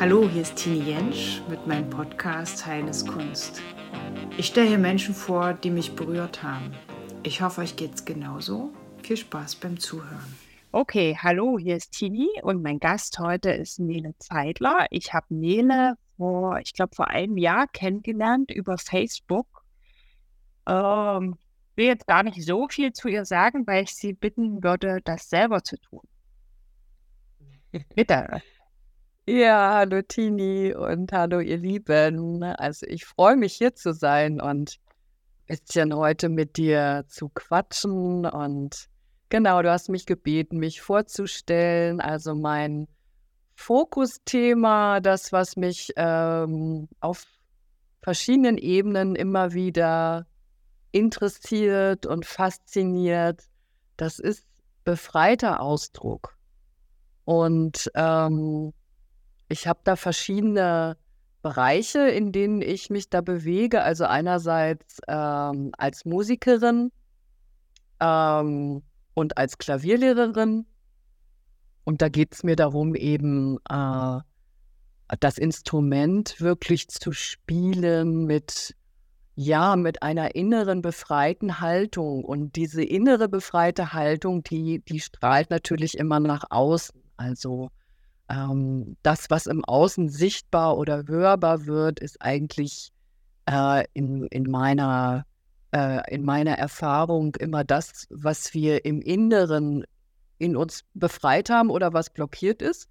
Hallo, 0.00 0.26
hier 0.26 0.40
ist 0.40 0.56
Tini 0.56 0.78
Jensch 0.78 1.42
mit 1.50 1.66
meinem 1.66 1.90
Podcast 1.90 2.64
Heines 2.64 3.04
Kunst. 3.04 3.60
Ich 4.38 4.46
stelle 4.46 4.68
hier 4.68 4.78
Menschen 4.78 5.14
vor, 5.14 5.52
die 5.52 5.68
mich 5.68 5.94
berührt 5.94 6.42
haben. 6.42 6.72
Ich 7.22 7.42
hoffe, 7.42 7.60
euch 7.60 7.76
geht's 7.76 8.06
genauso. 8.06 8.72
Viel 9.02 9.18
Spaß 9.18 9.56
beim 9.56 9.78
Zuhören. 9.78 10.38
Okay, 10.72 11.18
hallo, 11.20 11.58
hier 11.58 11.76
ist 11.76 11.92
Tini 11.92 12.30
und 12.42 12.62
mein 12.62 12.80
Gast 12.80 13.18
heute 13.18 13.50
ist 13.50 13.78
Nele 13.78 14.14
Zeidler. 14.18 14.86
Ich 14.88 15.12
habe 15.12 15.26
Nele 15.28 15.96
vor, 16.16 16.58
ich 16.60 16.72
glaube, 16.72 16.94
vor 16.96 17.08
einem 17.08 17.36
Jahr 17.36 17.68
kennengelernt 17.68 18.50
über 18.50 18.78
Facebook. 18.78 19.66
Ähm, 20.66 21.36
will 21.76 21.84
jetzt 21.84 22.06
gar 22.06 22.22
nicht 22.22 22.42
so 22.42 22.68
viel 22.68 22.94
zu 22.94 23.08
ihr 23.08 23.26
sagen, 23.26 23.66
weil 23.66 23.82
ich 23.84 23.94
sie 23.94 24.14
bitten 24.14 24.64
würde, 24.64 25.00
das 25.04 25.28
selber 25.28 25.62
zu 25.62 25.76
tun. 25.76 26.00
Bitte. 27.94 28.40
Ja, 29.32 29.74
hallo 29.76 30.02
Tini 30.02 30.74
und 30.74 31.12
hallo 31.12 31.38
ihr 31.38 31.58
Lieben. 31.58 32.42
Also 32.42 32.84
ich 32.86 33.04
freue 33.04 33.36
mich 33.36 33.54
hier 33.54 33.76
zu 33.76 33.92
sein 33.94 34.40
und 34.40 34.80
ein 35.42 35.46
bisschen 35.46 35.94
heute 35.94 36.28
mit 36.28 36.56
dir 36.56 37.04
zu 37.06 37.28
quatschen. 37.28 38.26
Und 38.26 38.88
genau, 39.28 39.62
du 39.62 39.70
hast 39.70 39.88
mich 39.88 40.04
gebeten, 40.04 40.58
mich 40.58 40.80
vorzustellen. 40.80 42.00
Also 42.00 42.34
mein 42.34 42.88
Fokusthema, 43.54 44.98
das, 44.98 45.30
was 45.30 45.54
mich 45.54 45.92
ähm, 45.94 46.88
auf 46.98 47.24
verschiedenen 48.02 48.58
Ebenen 48.58 49.14
immer 49.14 49.52
wieder 49.52 50.26
interessiert 50.90 52.04
und 52.04 52.26
fasziniert, 52.26 53.44
das 53.96 54.18
ist 54.18 54.44
befreiter 54.82 55.60
Ausdruck. 55.60 56.36
Und 57.24 57.92
ähm, 57.94 58.72
ich 59.50 59.66
habe 59.66 59.80
da 59.84 59.96
verschiedene 59.96 60.96
Bereiche, 61.42 62.08
in 62.08 62.32
denen 62.32 62.62
ich 62.62 62.88
mich 62.88 63.10
da 63.10 63.20
bewege. 63.20 63.82
Also 63.82 64.04
einerseits 64.04 65.00
ähm, 65.08 65.72
als 65.76 66.04
Musikerin 66.04 66.92
ähm, 68.00 68.82
und 69.14 69.36
als 69.36 69.58
Klavierlehrerin. 69.58 70.66
Und 71.84 72.00
da 72.00 72.08
geht 72.08 72.34
es 72.34 72.44
mir 72.44 72.56
darum, 72.56 72.94
eben 72.94 73.58
äh, 73.68 74.20
das 75.18 75.38
Instrument 75.38 76.40
wirklich 76.40 76.88
zu 76.88 77.10
spielen 77.10 78.26
mit, 78.26 78.76
ja, 79.34 79.74
mit 79.74 80.04
einer 80.04 80.36
inneren 80.36 80.80
befreiten 80.80 81.58
Haltung. 81.58 82.24
Und 82.24 82.54
diese 82.54 82.84
innere 82.84 83.28
befreite 83.28 83.92
Haltung, 83.92 84.44
die, 84.44 84.80
die 84.84 85.00
strahlt 85.00 85.50
natürlich 85.50 85.98
immer 85.98 86.20
nach 86.20 86.44
außen. 86.50 87.02
Also 87.16 87.70
ähm, 88.30 88.96
das, 89.02 89.28
was 89.28 89.46
im 89.46 89.64
Außen 89.64 90.08
sichtbar 90.08 90.78
oder 90.78 91.04
hörbar 91.06 91.66
wird, 91.66 92.00
ist 92.00 92.22
eigentlich 92.22 92.92
äh, 93.46 93.84
in, 93.92 94.26
in, 94.26 94.50
meiner, 94.50 95.26
äh, 95.72 96.00
in 96.14 96.24
meiner 96.24 96.56
Erfahrung 96.56 97.34
immer 97.36 97.64
das, 97.64 98.06
was 98.10 98.54
wir 98.54 98.84
im 98.84 99.02
Inneren 99.02 99.84
in 100.38 100.56
uns 100.56 100.84
befreit 100.94 101.50
haben 101.50 101.70
oder 101.70 101.92
was 101.92 102.10
blockiert 102.10 102.62
ist. 102.62 102.88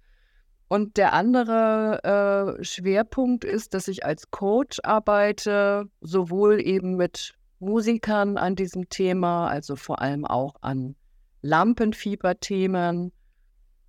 Und 0.68 0.98
der 0.98 1.14
andere 1.14 2.58
äh, 2.60 2.64
Schwerpunkt 2.64 3.44
ist, 3.44 3.74
dass 3.74 3.88
ich 3.88 4.04
als 4.04 4.30
Coach 4.30 4.78
arbeite, 4.84 5.86
sowohl 6.00 6.60
eben 6.60 6.94
mit 6.94 7.34
Musikern 7.58 8.36
an 8.36 8.54
diesem 8.54 8.88
Thema, 8.88 9.48
also 9.48 9.74
vor 9.74 10.00
allem 10.00 10.24
auch 10.24 10.54
an 10.60 10.94
Lampenfieberthemen, 11.42 13.12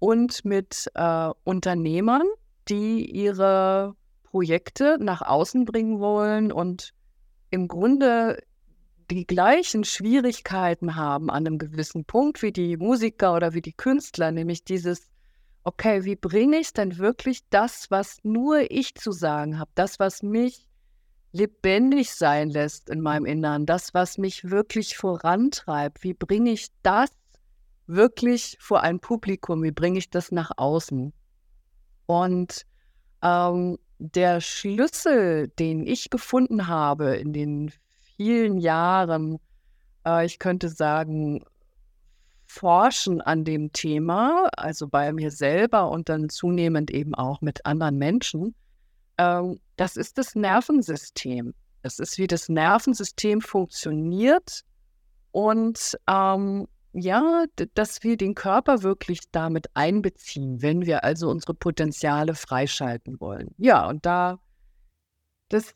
und 0.01 0.43
mit 0.45 0.89
äh, 0.95 1.29
Unternehmern, 1.43 2.23
die 2.67 3.05
ihre 3.05 3.95
Projekte 4.23 4.97
nach 4.99 5.21
außen 5.21 5.63
bringen 5.63 5.99
wollen 5.99 6.51
und 6.51 6.93
im 7.51 7.67
Grunde 7.67 8.41
die 9.11 9.27
gleichen 9.27 9.83
Schwierigkeiten 9.83 10.95
haben 10.95 11.29
an 11.29 11.45
einem 11.45 11.59
gewissen 11.59 12.03
Punkt 12.05 12.41
wie 12.41 12.51
die 12.51 12.77
Musiker 12.77 13.35
oder 13.35 13.53
wie 13.53 13.61
die 13.61 13.73
Künstler, 13.73 14.31
nämlich 14.31 14.63
dieses, 14.63 15.07
okay, 15.63 16.03
wie 16.03 16.15
bringe 16.15 16.57
ich 16.57 16.73
denn 16.73 16.97
wirklich 16.97 17.41
das, 17.51 17.91
was 17.91 18.17
nur 18.23 18.71
ich 18.71 18.95
zu 18.95 19.11
sagen 19.11 19.59
habe, 19.59 19.69
das, 19.75 19.99
was 19.99 20.23
mich 20.23 20.67
lebendig 21.31 22.09
sein 22.09 22.49
lässt 22.49 22.89
in 22.89 23.01
meinem 23.01 23.25
Innern, 23.25 23.67
das, 23.67 23.93
was 23.93 24.17
mich 24.17 24.49
wirklich 24.49 24.97
vorantreibt, 24.97 26.01
wie 26.01 26.15
bringe 26.15 26.49
ich 26.49 26.69
das 26.81 27.11
wirklich 27.87 28.57
vor 28.59 28.81
ein 28.81 28.99
Publikum, 28.99 29.63
wie 29.63 29.71
bringe 29.71 29.99
ich 29.99 30.09
das 30.09 30.31
nach 30.31 30.51
außen? 30.57 31.13
Und 32.05 32.65
ähm, 33.21 33.77
der 33.99 34.41
Schlüssel, 34.41 35.49
den 35.59 35.85
ich 35.85 36.09
gefunden 36.09 36.67
habe 36.67 37.15
in 37.15 37.33
den 37.33 37.71
vielen 38.17 38.57
Jahren, 38.57 39.39
äh, 40.05 40.25
ich 40.25 40.39
könnte 40.39 40.69
sagen, 40.69 41.43
Forschen 42.47 43.21
an 43.21 43.45
dem 43.45 43.71
Thema, 43.71 44.49
also 44.57 44.87
bei 44.87 45.13
mir 45.13 45.31
selber 45.31 45.89
und 45.89 46.09
dann 46.09 46.27
zunehmend 46.27 46.91
eben 46.91 47.15
auch 47.15 47.39
mit 47.39 47.65
anderen 47.65 47.97
Menschen, 47.97 48.55
ähm, 49.17 49.59
das 49.77 49.95
ist 49.95 50.17
das 50.17 50.35
Nervensystem. 50.35 51.53
Das 51.81 51.99
ist, 51.99 52.17
wie 52.17 52.27
das 52.27 52.49
Nervensystem 52.49 53.41
funktioniert 53.41 54.61
und 55.31 55.97
ähm, 56.07 56.67
ja, 56.93 57.45
dass 57.73 58.03
wir 58.03 58.17
den 58.17 58.35
Körper 58.35 58.83
wirklich 58.83 59.19
damit 59.31 59.69
einbeziehen, 59.75 60.61
wenn 60.61 60.85
wir 60.85 61.03
also 61.03 61.29
unsere 61.29 61.53
Potenziale 61.53 62.35
freischalten 62.35 63.19
wollen. 63.19 63.53
Ja, 63.57 63.87
und 63.87 64.05
da, 64.05 64.39
das, 65.49 65.73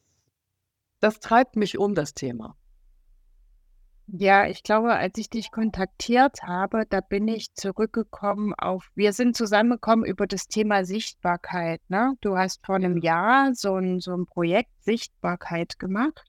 das 0.99 1.19
treibt 1.19 1.55
mich 1.55 1.77
um, 1.77 1.95
das 1.95 2.13
Thema. 2.13 2.57
Ja, 4.07 4.45
ich 4.45 4.61
glaube, 4.61 4.93
als 4.93 5.17
ich 5.17 5.31
dich 5.31 5.49
kontaktiert 5.49 6.43
habe, 6.43 6.85
da 6.87 7.01
bin 7.01 7.27
ich 7.27 7.55
zurückgekommen 7.55 8.53
auf, 8.53 8.91
wir 8.93 9.13
sind 9.13 9.35
zusammengekommen 9.35 10.05
über 10.05 10.27
das 10.27 10.47
Thema 10.47 10.85
Sichtbarkeit. 10.85 11.81
Ne? 11.87 12.13
Du 12.21 12.37
hast 12.37 12.63
vor 12.63 12.75
einem 12.75 12.97
Jahr 12.97 13.55
so 13.55 13.75
ein, 13.75 13.99
so 13.99 14.13
ein 14.13 14.27
Projekt 14.27 14.69
Sichtbarkeit 14.83 15.79
gemacht. 15.79 16.23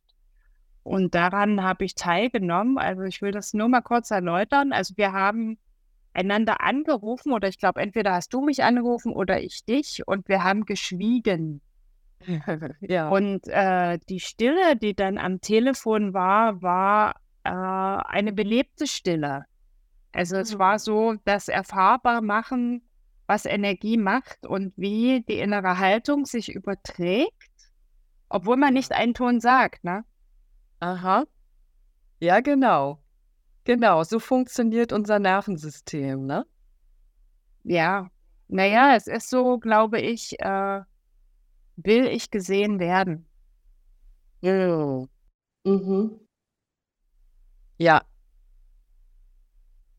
Und 0.87 1.17
daran 1.17 1.65
habe 1.65 1.85
ich 1.85 1.97
teilgenommen. 1.97 2.79
Also 2.79 3.03
ich 3.03 3.21
will 3.21 3.33
das 3.33 3.53
nur 3.55 3.67
mal 3.67 3.81
kurz 3.81 4.13
erläutern. 4.13 4.73
Also 4.73 4.97
wir 4.97 5.13
haben 5.13 5.59
einander 6.15 6.61
angerufen 6.61 7.33
oder 7.33 7.49
ich 7.49 7.59
glaube, 7.59 7.81
entweder 7.81 8.13
hast 8.13 8.33
du 8.33 8.41
mich 8.41 8.63
angerufen 8.63 9.13
oder 9.13 9.43
ich 9.43 9.65
dich 9.65 10.07
und 10.07 10.29
wir 10.29 10.45
haben 10.45 10.65
geschwiegen. 10.65 11.61
ja. 12.81 13.09
Und 13.09 13.49
äh, 13.49 13.99
die 14.09 14.21
Stille, 14.21 14.77
die 14.77 14.95
dann 14.95 15.19
am 15.19 15.41
Telefon 15.41 16.15
war, 16.15 16.63
war 16.63 17.17
äh, 17.43 17.51
eine 17.51 18.33
belebte 18.33 18.87
Stille. 18.87 19.45
Also 20.13 20.37
es 20.37 20.57
war 20.57 20.75
mhm. 20.75 20.79
so, 20.79 21.15
das 21.25 21.49
erfahrbar 21.49 22.23
machen, 22.23 22.83
was 23.27 23.45
Energie 23.45 23.97
macht 23.97 24.47
und 24.47 24.73
wie 24.77 25.25
die 25.29 25.41
innere 25.41 25.81
Haltung 25.81 26.27
sich 26.27 26.55
überträgt, 26.55 27.51
obwohl 28.29 28.57
man 28.57 28.73
nicht 28.73 28.93
einen 28.93 29.15
Ton 29.15 29.41
sagt, 29.41 29.83
ne? 29.83 30.05
Aha. 30.81 31.25
Ja, 32.21 32.41
genau. 32.41 32.99
Genau, 33.65 34.05
so 34.05 34.19
funktioniert 34.21 34.93
unser 34.93 35.19
Nervensystem, 35.19 36.27
ne? 36.27 36.47
Ja. 37.65 38.11
Naja, 38.49 38.95
es 38.95 39.09
ist 39.09 39.29
so, 39.29 39.59
glaube 39.59 40.01
ich, 40.01 40.39
äh, 40.41 40.83
will 41.77 42.07
ich 42.07 42.31
gesehen 42.31 42.79
werden. 42.79 43.27
Ja. 44.41 45.05
Mhm. 45.65 46.21
Ja. 47.79 48.03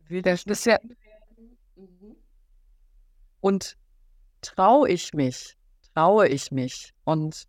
Will 0.08 0.22
das 0.22 0.44
ist 0.44 0.66
ja. 0.66 0.78
Mhm. 1.76 2.16
Und 3.42 3.78
traue 4.42 4.90
ich 4.90 5.14
mich? 5.14 5.58
Traue 5.94 6.28
ich 6.30 6.52
mich? 6.52 6.94
Und 7.04 7.48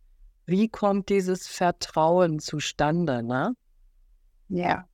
wie 0.48 0.68
kommt 0.70 1.10
dieses 1.10 1.46
Vertrauen 1.46 2.38
zustande, 2.38 3.22
ne? 3.22 3.54
Ja. 4.48 4.88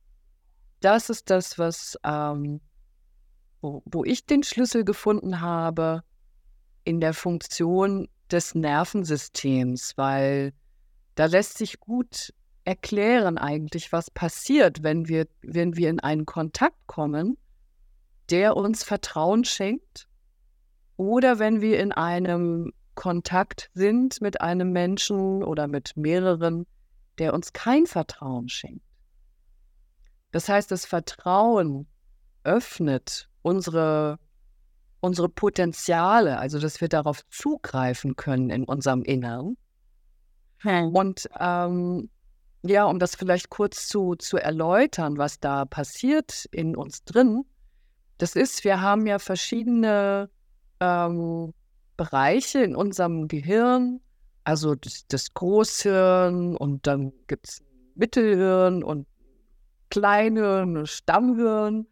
Das 0.81 1.09
ist 1.09 1.29
das, 1.29 1.57
was, 1.57 1.97
ähm, 2.03 2.59
wo, 3.61 3.81
wo 3.85 4.03
ich 4.03 4.25
den 4.25 4.43
Schlüssel 4.43 4.83
gefunden 4.83 5.39
habe 5.39 6.03
in 6.83 6.99
der 6.99 7.13
Funktion 7.13 8.09
des 8.29 8.53
Nervensystems, 8.53 9.93
weil 9.95 10.51
da 11.15 11.25
lässt 11.27 11.57
sich 11.57 11.79
gut 11.79 12.33
erklären 12.65 13.37
eigentlich, 13.37 13.93
was 13.93 14.11
passiert, 14.11 14.83
wenn 14.83 15.07
wir, 15.07 15.25
wenn 15.41 15.77
wir 15.77 15.89
in 15.89 16.01
einen 16.01 16.25
Kontakt 16.25 16.85
kommen, 16.85 17.37
der 18.29 18.57
uns 18.57 18.83
Vertrauen 18.83 19.45
schenkt, 19.45 20.09
oder 20.97 21.39
wenn 21.39 21.61
wir 21.61 21.79
in 21.79 21.93
einem 21.93 22.73
Kontakt 22.95 23.69
sind 23.73 24.21
mit 24.21 24.41
einem 24.41 24.71
Menschen 24.71 25.43
oder 25.43 25.67
mit 25.67 25.95
mehreren, 25.95 26.65
der 27.19 27.33
uns 27.33 27.53
kein 27.53 27.85
Vertrauen 27.85 28.49
schenkt. 28.49 28.83
Das 30.31 30.49
heißt, 30.49 30.71
das 30.71 30.85
Vertrauen 30.85 31.87
öffnet 32.43 33.29
unsere, 33.41 34.19
unsere 34.99 35.29
Potenziale, 35.29 36.39
also 36.39 36.59
dass 36.59 36.81
wir 36.81 36.89
darauf 36.89 37.25
zugreifen 37.29 38.15
können 38.15 38.49
in 38.49 38.65
unserem 38.65 39.03
Inneren. 39.03 39.57
Hm. 40.59 40.95
Und 40.95 41.29
ähm, 41.39 42.09
ja, 42.63 42.85
um 42.85 42.99
das 42.99 43.15
vielleicht 43.15 43.49
kurz 43.49 43.87
zu, 43.87 44.15
zu 44.15 44.37
erläutern, 44.37 45.17
was 45.17 45.39
da 45.39 45.65
passiert 45.65 46.45
in 46.51 46.75
uns 46.75 47.03
drin, 47.03 47.45
das 48.17 48.35
ist, 48.35 48.63
wir 48.63 48.81
haben 48.81 49.05
ja 49.07 49.19
verschiedene 49.19 50.29
ähm, 50.79 51.53
Bereiche 51.97 52.63
in 52.63 52.75
unserem 52.75 53.27
Gehirn, 53.27 54.01
also 54.43 54.75
das, 54.75 55.07
das 55.07 55.33
Großhirn 55.33 56.55
und 56.55 56.87
dann 56.87 57.13
gibt 57.27 57.47
es 57.47 57.63
Mittelhirn 57.95 58.83
und 58.83 59.07
Kleinhirn 59.89 60.77
und 60.77 60.87
Stammhirn. 60.87 61.87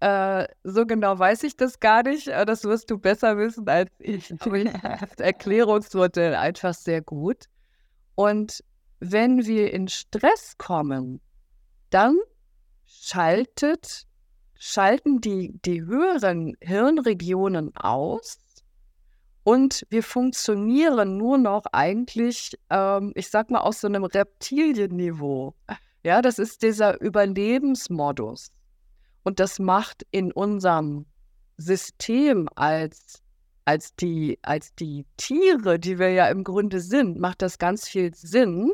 Äh, 0.00 0.46
so 0.64 0.84
genau 0.84 1.18
weiß 1.18 1.44
ich 1.44 1.56
das 1.56 1.80
gar 1.80 2.02
nicht. 2.02 2.28
Äh, 2.28 2.44
das 2.44 2.64
wirst 2.64 2.90
du 2.90 2.98
besser 2.98 3.38
wissen 3.38 3.68
als 3.68 3.90
ich. 3.98 4.32
Aber 4.40 4.56
ich 4.56 4.70
das 4.82 5.18
Erklärungsmodell 5.18 6.34
einfach 6.34 6.74
sehr 6.74 7.02
gut. 7.02 7.46
Und 8.14 8.62
wenn 9.00 9.46
wir 9.46 9.72
in 9.72 9.88
Stress 9.88 10.56
kommen, 10.58 11.20
dann 11.90 12.16
schaltet, 12.84 14.06
schalten 14.54 15.20
die, 15.20 15.58
die 15.64 15.82
höheren 15.82 16.56
Hirnregionen 16.60 17.74
aus 17.76 18.38
und 19.44 19.84
wir 19.90 20.02
funktionieren 20.02 21.16
nur 21.16 21.36
noch 21.38 21.64
eigentlich, 21.72 22.58
ähm, 22.70 23.12
ich 23.16 23.28
sag 23.28 23.50
mal, 23.50 23.60
aus 23.60 23.80
so 23.80 23.88
einem 23.88 24.04
Reptilienniveau. 24.04 25.54
Ja, 26.04 26.22
das 26.22 26.38
ist 26.38 26.62
dieser 26.62 27.00
Überlebensmodus. 27.00 28.52
Und 29.24 29.40
das 29.40 29.58
macht 29.58 30.04
in 30.10 30.32
unserem 30.32 31.06
System 31.56 32.48
als, 32.54 33.22
als, 33.64 33.94
die, 33.96 34.38
als 34.42 34.74
die 34.74 35.06
Tiere, 35.16 35.78
die 35.78 35.98
wir 35.98 36.10
ja 36.10 36.28
im 36.28 36.44
Grunde 36.44 36.80
sind, 36.80 37.18
macht 37.18 37.42
das 37.42 37.58
ganz 37.58 37.88
viel 37.88 38.14
Sinn, 38.14 38.72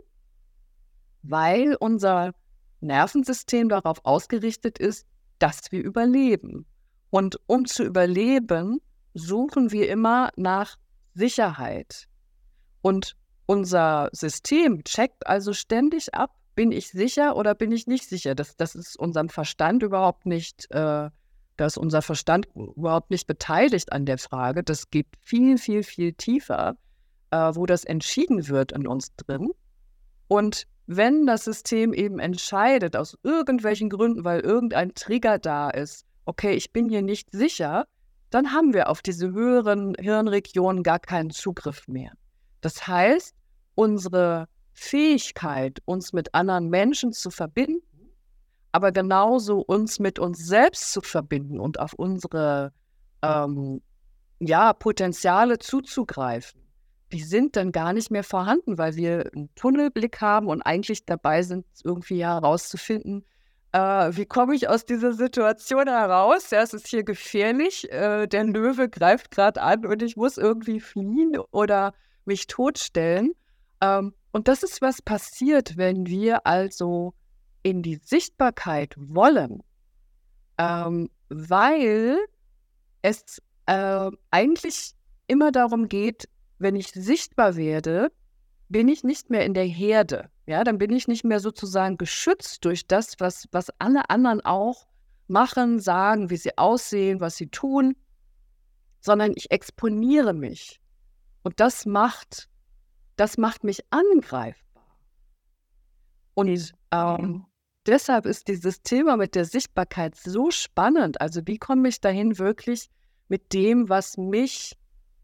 weil 1.22 1.76
unser 1.80 2.32
Nervensystem 2.80 3.68
darauf 3.68 4.04
ausgerichtet 4.04 4.78
ist, 4.78 5.06
dass 5.38 5.70
wir 5.70 5.82
überleben. 5.82 6.66
Und 7.10 7.38
um 7.46 7.64
zu 7.64 7.84
überleben, 7.84 8.80
suchen 9.18 9.72
wir 9.72 9.88
immer 9.88 10.30
nach 10.36 10.76
Sicherheit. 11.14 12.08
Und 12.82 13.16
unser 13.46 14.08
System 14.12 14.84
checkt 14.84 15.26
also 15.26 15.52
ständig 15.52 16.14
ab, 16.14 16.34
bin 16.54 16.72
ich 16.72 16.88
sicher 16.90 17.36
oder 17.36 17.54
bin 17.54 17.72
ich 17.72 17.86
nicht 17.86 18.08
sicher? 18.08 18.34
Das, 18.34 18.56
das 18.56 18.74
ist 18.74 18.98
unserem 18.98 19.28
Verstand 19.28 19.82
überhaupt 19.82 20.26
nicht, 20.26 20.70
äh, 20.70 21.08
da 21.56 21.68
unser 21.76 22.02
Verstand 22.02 22.48
überhaupt 22.54 23.10
nicht 23.10 23.26
beteiligt 23.26 23.92
an 23.92 24.06
der 24.06 24.18
Frage. 24.18 24.62
Das 24.62 24.90
geht 24.90 25.06
viel, 25.22 25.58
viel, 25.58 25.82
viel 25.82 26.14
tiefer, 26.14 26.76
äh, 27.30 27.52
wo 27.54 27.66
das 27.66 27.84
entschieden 27.84 28.48
wird 28.48 28.72
in 28.72 28.86
uns 28.86 29.14
drin. 29.16 29.50
Und 30.26 30.66
wenn 30.86 31.26
das 31.26 31.44
System 31.44 31.92
eben 31.92 32.18
entscheidet, 32.18 32.96
aus 32.96 33.16
irgendwelchen 33.22 33.88
Gründen, 33.88 34.24
weil 34.24 34.40
irgendein 34.40 34.94
Trigger 34.94 35.38
da 35.38 35.70
ist, 35.70 36.06
okay, 36.24 36.52
ich 36.52 36.72
bin 36.72 36.88
hier 36.88 37.02
nicht 37.02 37.30
sicher, 37.30 37.86
dann 38.30 38.52
haben 38.52 38.74
wir 38.74 38.88
auf 38.88 39.02
diese 39.02 39.32
höheren 39.32 39.94
Hirnregionen 39.98 40.82
gar 40.82 40.98
keinen 40.98 41.30
Zugriff 41.30 41.88
mehr. 41.88 42.12
Das 42.60 42.86
heißt, 42.86 43.34
unsere 43.74 44.48
Fähigkeit, 44.72 45.80
uns 45.84 46.12
mit 46.12 46.34
anderen 46.34 46.68
Menschen 46.68 47.12
zu 47.12 47.30
verbinden, 47.30 47.82
aber 48.72 48.92
genauso 48.92 49.60
uns 49.60 49.98
mit 49.98 50.18
uns 50.18 50.38
selbst 50.38 50.92
zu 50.92 51.00
verbinden 51.00 51.58
und 51.58 51.80
auf 51.80 51.94
unsere 51.94 52.72
ähm, 53.22 53.80
ja, 54.40 54.72
Potenziale 54.72 55.58
zuzugreifen, 55.58 56.60
die 57.12 57.22
sind 57.22 57.56
dann 57.56 57.72
gar 57.72 57.92
nicht 57.92 58.10
mehr 58.10 58.24
vorhanden, 58.24 58.78
weil 58.78 58.94
wir 58.94 59.30
einen 59.34 59.52
Tunnelblick 59.54 60.20
haben 60.20 60.48
und 60.48 60.62
eigentlich 60.62 61.06
dabei 61.06 61.42
sind, 61.42 61.66
irgendwie 61.82 62.22
herauszufinden, 62.22 63.24
äh, 63.72 63.78
wie 64.16 64.26
komme 64.26 64.54
ich 64.54 64.68
aus 64.68 64.84
dieser 64.84 65.12
Situation 65.12 65.88
heraus? 65.88 66.50
Ja, 66.50 66.62
es 66.62 66.72
ist 66.72 66.88
hier 66.88 67.04
gefährlich, 67.04 67.90
äh, 67.92 68.26
der 68.26 68.44
Löwe 68.44 68.88
greift 68.88 69.30
gerade 69.30 69.60
an 69.60 69.84
und 69.86 70.02
ich 70.02 70.16
muss 70.16 70.38
irgendwie 70.38 70.80
fliehen 70.80 71.38
oder 71.50 71.92
mich 72.24 72.46
totstellen. 72.46 73.32
Ähm, 73.80 74.14
und 74.32 74.48
das 74.48 74.62
ist, 74.62 74.80
was 74.82 75.02
passiert, 75.02 75.76
wenn 75.76 76.06
wir 76.06 76.46
also 76.46 77.14
in 77.62 77.82
die 77.82 77.96
Sichtbarkeit 77.96 78.94
wollen, 78.96 79.62
ähm, 80.58 81.10
weil 81.28 82.18
es 83.02 83.42
äh, 83.66 84.10
eigentlich 84.30 84.92
immer 85.26 85.52
darum 85.52 85.88
geht, 85.88 86.28
wenn 86.58 86.76
ich 86.76 86.88
sichtbar 86.88 87.56
werde, 87.56 88.10
bin 88.68 88.88
ich 88.88 89.04
nicht 89.04 89.30
mehr 89.30 89.44
in 89.44 89.54
der 89.54 89.64
Herde. 89.66 90.30
Ja, 90.46 90.64
dann 90.64 90.78
bin 90.78 90.92
ich 90.92 91.08
nicht 91.08 91.24
mehr 91.24 91.40
sozusagen 91.40 91.96
geschützt 91.96 92.64
durch 92.64 92.86
das, 92.86 93.14
was, 93.18 93.46
was 93.52 93.70
alle 93.78 94.10
anderen 94.10 94.40
auch 94.42 94.86
machen, 95.26 95.78
sagen, 95.78 96.30
wie 96.30 96.36
sie 96.36 96.56
aussehen, 96.56 97.20
was 97.20 97.36
sie 97.36 97.48
tun, 97.48 97.96
sondern 99.00 99.32
ich 99.36 99.50
exponiere 99.50 100.32
mich. 100.32 100.80
Und 101.42 101.60
das 101.60 101.86
macht 101.86 102.48
das 103.18 103.36
macht 103.36 103.64
mich 103.64 103.82
angreifbar. 103.90 104.96
Und 106.34 106.72
ähm, 106.92 107.46
deshalb 107.84 108.26
ist 108.26 108.46
dieses 108.46 108.82
Thema 108.82 109.16
mit 109.16 109.34
der 109.34 109.44
Sichtbarkeit 109.44 110.14
so 110.14 110.50
spannend. 110.52 111.20
Also 111.20 111.42
wie 111.46 111.58
komme 111.58 111.88
ich 111.88 112.00
dahin 112.00 112.38
wirklich 112.38 112.88
mit 113.26 113.52
dem, 113.52 113.88
was 113.88 114.16
mich 114.16 114.78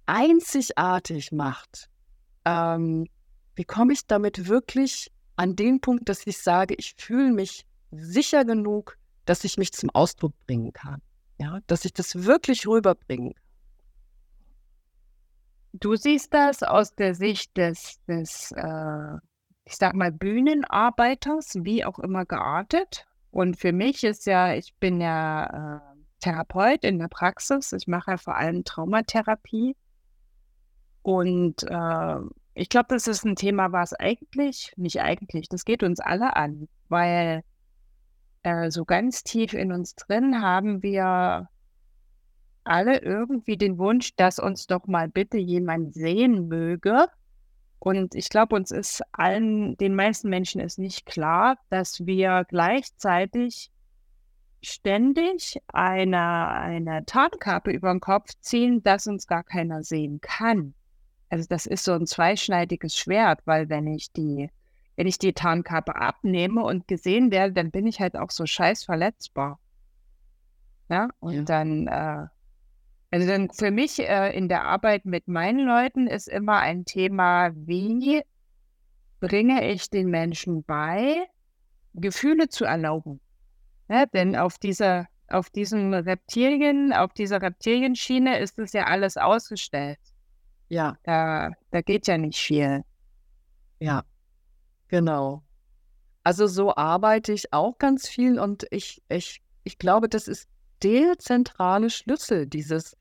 einzigartig 0.07 1.31
macht? 1.31 1.89
Ähm, 2.45 3.07
wie 3.55 3.65
komme 3.65 3.93
ich 3.93 4.07
damit 4.07 4.49
wirklich 4.49 5.11
an 5.37 5.57
den 5.57 5.81
Punkt, 5.81 6.09
dass 6.09 6.27
ich 6.27 6.39
sage, 6.39 6.75
ich 6.75 6.95
fühle 6.97 7.33
mich 7.33 7.67
sicher 7.91 8.45
genug, 8.45 8.99
dass 9.25 9.45
ich 9.45 9.57
mich 9.57 9.73
zum 9.73 9.91
Ausdruck 9.91 10.33
bringen 10.47 10.73
kann? 10.73 11.01
Ja, 11.39 11.61
dass 11.67 11.85
ich 11.85 11.93
das 11.93 12.25
wirklich 12.25 12.67
rüberbringen 12.67 13.35
kann. 13.35 13.43
Du 15.73 15.97
siehst 15.97 16.33
das 16.33 16.63
aus 16.63 16.95
der 16.95 17.17
Sicht 17.17 17.57
des, 17.57 17.99
des 18.07 18.53
äh, 18.53 19.17
ich 19.65 19.77
sag 19.77 19.95
mal, 19.95 20.13
Bühnenarbeiters, 20.13 21.57
wie 21.63 21.85
auch 21.85 21.99
immer 21.99 22.25
geartet. 22.25 23.07
Und 23.31 23.57
für 23.59 23.73
mich 23.73 24.05
ist 24.05 24.27
ja, 24.27 24.55
ich 24.55 24.75
bin 24.77 25.01
ja 25.01 25.77
äh, 25.77 25.81
Therapeut 26.21 26.85
in 26.85 26.99
der 26.99 27.09
Praxis. 27.09 27.73
Ich 27.73 27.87
mache 27.87 28.13
ja 28.13 28.17
vor 28.17 28.37
allem 28.37 28.65
Traumatherapie. 28.65 29.77
Und 31.03 31.63
äh, 31.65 32.17
ich 32.55 32.69
glaube, 32.69 32.87
das 32.91 33.07
ist 33.09 33.25
ein 33.25 33.37
Thema, 33.37 33.73
was 33.73 33.95
eigentlich, 33.95 34.73
nicht 34.77 35.01
eigentlich, 35.01 35.49
das 35.49 35.65
geht 35.65 35.83
uns 35.83 36.01
alle 36.01 36.37
an, 36.37 36.69
weil 36.89 37.43
äh, 38.43 38.71
so 38.71 38.85
ganz 38.85 39.25
tief 39.25 39.55
in 39.55 39.73
uns 39.73 39.95
drin 39.97 40.41
haben 40.41 40.83
wir 40.83 41.49
alle 42.63 42.99
irgendwie 43.03 43.57
den 43.57 43.79
Wunsch, 43.79 44.15
dass 44.17 44.39
uns 44.39 44.67
doch 44.67 44.87
mal 44.87 45.09
bitte 45.09 45.39
jemand 45.39 45.95
sehen 45.95 46.49
möge. 46.49 47.09
Und 47.79 48.15
ich 48.15 48.31
glaube, 48.31 48.57
uns 48.57 48.71
ist 48.71 49.03
allen, 49.13 49.77
den 49.77 49.95
meisten 49.95 50.31
Menschen 50.31 50.61
ist 50.61 50.79
nicht 50.79 51.05
klar, 51.05 51.59
dass 51.69 52.07
wir 52.07 52.47
gleichzeitig 52.49 53.71
ständig 54.63 55.61
eine, 55.69 56.49
eine 56.49 57.05
Tarnkappe 57.05 57.71
über 57.71 57.93
den 57.93 58.01
Kopf 58.01 58.31
ziehen, 58.41 58.83
dass 58.83 59.07
uns 59.07 59.27
gar 59.27 59.45
keiner 59.45 59.83
sehen 59.83 60.21
kann. 60.23 60.75
Also 61.29 61.47
das 61.49 61.67
ist 61.67 61.85
so 61.85 61.93
ein 61.93 62.07
zweischneidiges 62.07 62.97
Schwert, 62.97 63.41
weil 63.45 63.69
wenn 63.69 63.87
ich 63.87 64.13
die, 64.13 64.51
wenn 64.97 65.07
ich 65.07 65.19
die 65.19 65.33
Tarnkappe 65.33 65.97
abnehme 65.97 66.63
und 66.63 66.87
gesehen 66.87 67.31
werde, 67.31 67.55
dann 67.55 67.71
bin 67.71 67.87
ich 67.87 68.01
halt 68.01 68.17
auch 68.17 68.31
so 68.31 68.47
scheiß 68.47 68.85
verletzbar. 68.85 69.59
Ja, 70.89 71.09
und 71.21 71.35
ja. 71.35 71.43
dann 71.43 71.87
äh, 71.89 72.27
also 73.15 73.29
dann 73.29 73.49
für 73.51 73.71
mich 73.71 74.01
äh, 74.01 74.37
in 74.37 74.49
der 74.49 74.65
Arbeit 74.65 75.05
mit 75.05 75.29
meinen 75.29 75.65
Leuten 75.65 76.09
ist 76.09 76.27
immer 76.27 76.59
ein 76.59 76.85
Thema, 76.85 77.53
wie 77.55 78.23
bringe 79.21 79.71
ich 79.71 79.89
den 79.89 80.09
Menschen 80.09 80.65
bei, 80.65 81.25
Gefühle 81.95 82.49
zu 82.49 82.65
erlauben. 82.65 83.21
Ja, 83.89 84.07
denn 84.07 84.35
auf 84.35 84.59
dieser, 84.59 85.07
auf 85.29 85.49
diesen 85.51 85.95
Reptilien, 85.95 86.93
auf 86.93 87.13
dieser 87.13 87.41
Reptilienschiene 87.41 88.41
ist 88.41 88.59
es 88.59 88.73
ja 88.73 88.87
alles 88.87 89.17
ausgestellt. 89.17 90.01
Ja. 90.75 90.99
Da, 91.05 91.53
da 91.71 91.83
geht 91.83 92.09
ja 92.09 92.19
nicht 92.19 92.37
viel. 92.37 92.83
Ja, 93.79 94.03
genau. 94.89 95.45
Also 96.25 96.49
so 96.49 96.75
arbeite 96.75 97.33
ich 97.33 97.53
auch 97.53 97.79
ganz 97.79 98.09
viel 98.09 98.41
und 98.41 98.67
ich, 98.73 99.01
ich, 99.09 99.41
ich 99.63 99.79
glaube, 99.79 100.09
das 100.09 100.27
ist 100.27 100.49
der 100.83 101.17
zentrale 101.19 101.91
Schlüssel, 101.91 102.49
dieses 102.49 102.97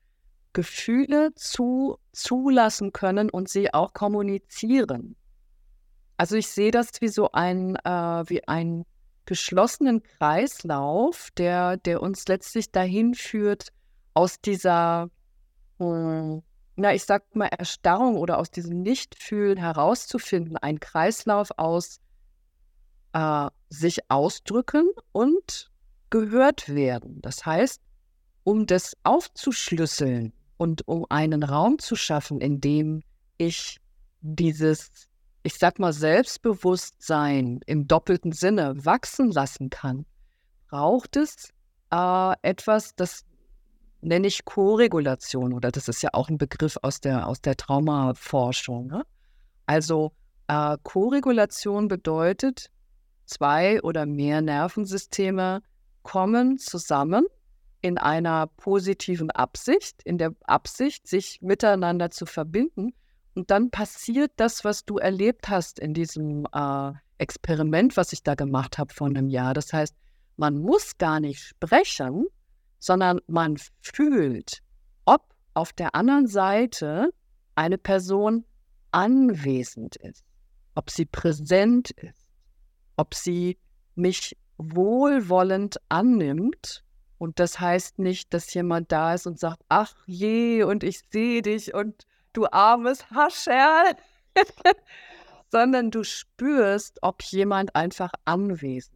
Gefühle 0.52 1.34
zu, 1.34 1.98
zulassen 2.12 2.92
können 2.92 3.28
und 3.28 3.48
sie 3.48 3.74
auch 3.74 3.92
kommunizieren. 3.92 5.16
Also 6.16 6.36
ich 6.36 6.46
sehe 6.46 6.70
das 6.70 7.00
wie 7.00 7.08
so 7.08 7.32
ein, 7.32 7.74
äh, 7.74 7.90
wie 8.28 8.46
einen 8.46 8.84
geschlossenen 9.24 10.00
Kreislauf, 10.04 11.30
der, 11.36 11.76
der 11.78 12.02
uns 12.02 12.28
letztlich 12.28 12.70
dahin 12.70 13.14
führt, 13.14 13.70
aus 14.12 14.40
dieser 14.40 15.10
hm, 15.80 16.44
na, 16.76 16.94
ich 16.94 17.04
sag 17.04 17.34
mal, 17.36 17.46
Erstarrung 17.46 18.16
oder 18.16 18.38
aus 18.38 18.50
diesem 18.50 18.82
Nichtfühlen 18.82 19.58
herauszufinden, 19.58 20.56
ein 20.56 20.80
Kreislauf 20.80 21.50
aus 21.56 22.00
äh, 23.12 23.48
sich 23.68 24.10
ausdrücken 24.10 24.90
und 25.12 25.70
gehört 26.10 26.68
werden. 26.68 27.20
Das 27.22 27.46
heißt, 27.46 27.80
um 28.42 28.66
das 28.66 28.96
aufzuschlüsseln 29.04 30.32
und 30.56 30.86
um 30.86 31.06
einen 31.08 31.42
Raum 31.42 31.78
zu 31.78 31.96
schaffen, 31.96 32.40
in 32.40 32.60
dem 32.60 33.02
ich 33.38 33.80
dieses, 34.20 35.08
ich 35.42 35.54
sag 35.54 35.78
mal, 35.78 35.92
Selbstbewusstsein 35.92 37.60
im 37.66 37.86
doppelten 37.86 38.32
Sinne 38.32 38.84
wachsen 38.84 39.30
lassen 39.30 39.70
kann, 39.70 40.06
braucht 40.68 41.16
es 41.16 41.50
äh, 41.92 42.34
etwas, 42.42 42.94
das 42.96 43.24
nenne 44.04 44.26
ich 44.26 44.44
Koregulation 44.44 45.52
oder 45.52 45.70
das 45.70 45.88
ist 45.88 46.02
ja 46.02 46.10
auch 46.12 46.28
ein 46.28 46.38
Begriff 46.38 46.76
aus 46.82 47.00
der, 47.00 47.26
aus 47.26 47.40
der 47.40 47.56
Traumaforschung. 47.56 48.86
Ne? 48.86 49.04
Also 49.66 50.12
äh, 50.48 50.76
Koregulation 50.82 51.88
bedeutet, 51.88 52.70
zwei 53.24 53.80
oder 53.82 54.06
mehr 54.06 54.42
Nervensysteme 54.42 55.62
kommen 56.02 56.58
zusammen 56.58 57.26
in 57.80 57.98
einer 57.98 58.46
positiven 58.46 59.30
Absicht, 59.30 60.02
in 60.04 60.18
der 60.18 60.34
Absicht, 60.44 61.06
sich 61.06 61.40
miteinander 61.40 62.10
zu 62.10 62.26
verbinden. 62.26 62.94
Und 63.34 63.50
dann 63.50 63.70
passiert 63.70 64.32
das, 64.36 64.64
was 64.64 64.84
du 64.84 64.98
erlebt 64.98 65.48
hast 65.48 65.78
in 65.78 65.92
diesem 65.92 66.46
äh, 66.52 66.92
Experiment, 67.18 67.96
was 67.96 68.12
ich 68.12 68.22
da 68.22 68.34
gemacht 68.34 68.78
habe 68.78 68.92
vor 68.92 69.08
einem 69.08 69.28
Jahr. 69.28 69.54
Das 69.54 69.72
heißt, 69.72 69.94
man 70.36 70.58
muss 70.58 70.98
gar 70.98 71.20
nicht 71.20 71.40
sprechen, 71.40 72.26
sondern 72.84 73.18
man 73.26 73.56
fühlt, 73.80 74.62
ob 75.06 75.34
auf 75.54 75.72
der 75.72 75.94
anderen 75.94 76.26
Seite 76.26 77.08
eine 77.54 77.78
Person 77.78 78.44
anwesend 78.90 79.96
ist, 79.96 80.22
ob 80.74 80.90
sie 80.90 81.06
präsent 81.06 81.92
ist, 81.92 82.26
ob 82.96 83.14
sie 83.14 83.56
mich 83.94 84.36
wohlwollend 84.58 85.78
annimmt. 85.88 86.84
Und 87.16 87.40
das 87.40 87.58
heißt 87.58 88.00
nicht, 88.00 88.34
dass 88.34 88.52
jemand 88.52 88.92
da 88.92 89.14
ist 89.14 89.26
und 89.26 89.38
sagt, 89.38 89.62
ach 89.70 89.94
je, 90.04 90.64
und 90.64 90.84
ich 90.84 91.00
sehe 91.10 91.40
dich 91.40 91.72
und 91.72 92.06
du 92.34 92.44
armes 92.52 93.10
Hascherl, 93.10 93.96
sondern 95.50 95.90
du 95.90 96.04
spürst, 96.04 96.98
ob 97.00 97.22
jemand 97.22 97.74
einfach 97.74 98.12
anwesend 98.26 98.93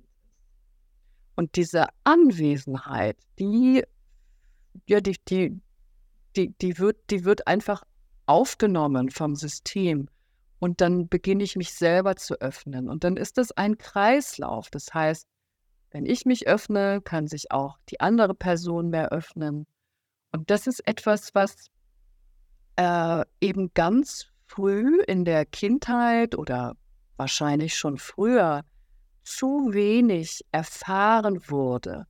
und 1.39 1.55
diese 1.55 1.87
Anwesenheit, 2.03 3.17
die, 3.39 3.85
ja, 4.89 5.01
die, 5.01 5.15
die, 5.29 5.61
die, 6.35 6.53
die, 6.61 6.79
wird, 6.81 6.97
die 7.11 7.25
wird 7.25 7.47
einfach 7.47 7.85
aufgenommen 8.27 9.09
vom 9.11 9.37
System. 9.37 10.09
Und 10.59 10.81
dann 10.81 11.07
beginne 11.09 11.45
ich 11.45 11.55
mich 11.55 11.75
selber 11.75 12.17
zu 12.17 12.41
öffnen. 12.41 12.89
Und 12.89 13.05
dann 13.05 13.17
ist 13.17 13.39
das 13.39 13.53
ein 13.53 13.79
Kreislauf. 13.79 14.69
Das 14.71 14.93
heißt, 14.93 15.29
wenn 15.93 16.07
ich 16.07 16.27
mich 16.27 16.49
öffne, 16.49 17.01
kann 17.03 17.29
sich 17.29 17.53
auch 17.53 17.79
die 17.89 18.01
andere 18.01 18.35
Person 18.35 18.91
mehr 18.91 19.13
öffnen. 19.13 19.69
Und 20.33 20.51
das 20.51 20.67
ist 20.67 20.85
etwas, 20.89 21.37
was 21.37 21.69
äh, 22.75 23.25
eben 23.41 23.71
ganz 23.75 24.27
früh 24.45 25.01
in 25.07 25.25
der 25.25 25.47
Kindheit 25.47 26.37
oder 26.37 26.75
wahrscheinlich 27.17 27.77
schon 27.77 27.97
früher 27.97 28.65
zu 29.29 29.73
wenig 29.73 30.45
erfahren 30.53 31.41
wurde. 31.49 32.07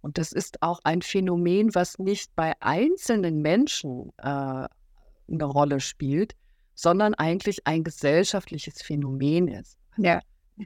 Und 0.00 0.18
das 0.18 0.32
ist 0.32 0.62
auch 0.62 0.80
ein 0.84 1.02
Phänomen, 1.02 1.74
was 1.74 1.98
nicht 1.98 2.34
bei 2.36 2.52
einzelnen 2.60 3.42
Menschen 3.42 4.12
äh, 4.18 4.24
eine 4.24 5.44
Rolle 5.44 5.80
spielt, 5.80 6.34
sondern 6.74 7.14
eigentlich 7.14 7.66
ein 7.66 7.82
gesellschaftliches 7.82 8.82
Phänomen 8.82 9.48
ist. 9.48 9.76
Ja. 9.96 10.20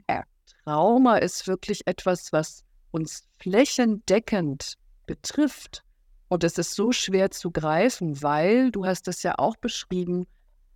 ja. 0.09 0.23
Trauma 0.63 1.17
ist 1.17 1.47
wirklich 1.47 1.87
etwas, 1.87 2.31
was 2.31 2.63
uns 2.91 3.27
flächendeckend 3.39 4.77
betrifft. 5.05 5.83
Und 6.27 6.43
es 6.43 6.57
ist 6.57 6.75
so 6.75 6.91
schwer 6.91 7.31
zu 7.31 7.51
greifen, 7.51 8.21
weil, 8.21 8.71
du 8.71 8.85
hast 8.85 9.07
es 9.07 9.23
ja 9.23 9.35
auch 9.37 9.57
beschrieben, 9.57 10.27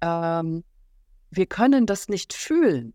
ähm, 0.01 0.63
wir 1.29 1.45
können 1.45 1.85
das 1.85 2.09
nicht 2.09 2.33
fühlen. 2.33 2.93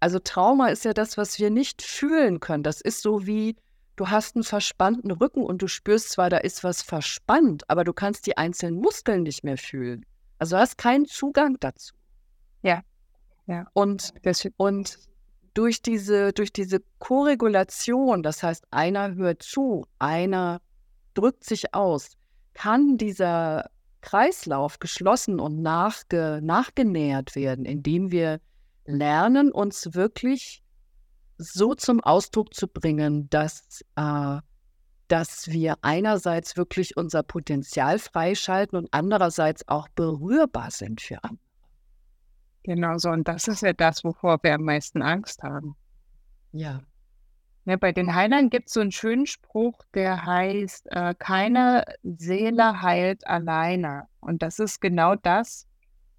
Also 0.00 0.18
Trauma 0.18 0.68
ist 0.68 0.84
ja 0.84 0.92
das, 0.92 1.16
was 1.16 1.38
wir 1.38 1.50
nicht 1.50 1.82
fühlen 1.82 2.40
können. 2.40 2.62
Das 2.62 2.80
ist 2.80 3.02
so 3.02 3.26
wie, 3.26 3.56
du 3.96 4.08
hast 4.08 4.36
einen 4.36 4.44
verspannten 4.44 5.10
Rücken 5.10 5.42
und 5.42 5.62
du 5.62 5.68
spürst 5.68 6.10
zwar, 6.10 6.30
da 6.30 6.38
ist 6.38 6.64
was 6.64 6.82
verspannt, 6.82 7.68
aber 7.68 7.84
du 7.84 7.92
kannst 7.92 8.26
die 8.26 8.36
einzelnen 8.36 8.80
Muskeln 8.80 9.22
nicht 9.22 9.42
mehr 9.42 9.56
fühlen. 9.56 10.04
Also 10.38 10.56
du 10.56 10.60
hast 10.60 10.76
keinen 10.76 11.06
Zugang 11.06 11.56
dazu. 11.60 11.94
Ja. 12.62 12.82
ja. 13.46 13.66
Und, 13.72 14.12
und 14.58 14.98
durch 15.54 15.80
diese, 15.80 16.32
durch 16.32 16.52
diese 16.52 16.80
Korregulation, 16.98 18.22
das 18.22 18.42
heißt, 18.42 18.64
einer 18.70 19.14
hört 19.14 19.42
zu, 19.42 19.86
einer 19.98 20.60
drückt 21.14 21.44
sich 21.44 21.74
aus, 21.74 22.10
kann 22.52 22.98
dieser 22.98 23.70
Kreislauf 24.02 24.78
geschlossen 24.78 25.40
und 25.40 25.62
nachge, 25.62 26.40
nachgenähert 26.42 27.34
werden, 27.34 27.64
indem 27.64 28.10
wir 28.10 28.40
lernen, 28.86 29.52
uns 29.52 29.94
wirklich 29.94 30.62
so 31.38 31.74
zum 31.74 32.00
Ausdruck 32.02 32.54
zu 32.54 32.66
bringen, 32.66 33.28
dass, 33.30 33.82
äh, 33.96 34.38
dass 35.08 35.48
wir 35.48 35.76
einerseits 35.82 36.56
wirklich 36.56 36.96
unser 36.96 37.22
Potenzial 37.22 37.98
freischalten 37.98 38.78
und 38.78 38.88
andererseits 38.90 39.66
auch 39.68 39.88
berührbar 39.90 40.70
sind 40.70 41.00
für 41.00 41.22
andere. 41.22 41.46
Genau 42.66 42.98
so. 42.98 43.10
Und 43.10 43.28
das 43.28 43.46
ist 43.46 43.62
ja 43.62 43.72
das, 43.72 44.02
wovor 44.02 44.42
wir 44.42 44.54
am 44.54 44.62
meisten 44.62 45.00
Angst 45.00 45.42
haben. 45.42 45.76
Ja. 46.50 46.80
ja 47.64 47.76
bei 47.76 47.92
den 47.92 48.12
Heilern 48.12 48.50
gibt 48.50 48.66
es 48.68 48.74
so 48.74 48.80
einen 48.80 48.90
schönen 48.90 49.26
Spruch, 49.26 49.78
der 49.94 50.26
heißt, 50.26 50.88
äh, 50.90 51.14
keine 51.16 51.84
Seele 52.02 52.82
heilt 52.82 53.24
alleine. 53.26 54.08
Und 54.20 54.42
das 54.42 54.58
ist 54.58 54.80
genau 54.80 55.14
das, 55.14 55.65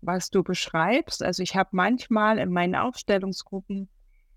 was 0.02 0.30
du 0.30 0.44
beschreibst. 0.44 1.24
Also 1.24 1.44
ich 1.44 1.56
habe 1.56 1.70
manchmal 1.72 2.38
in 2.40 2.52
meinen 2.52 2.76
Aufstellungsgruppen 2.76 3.90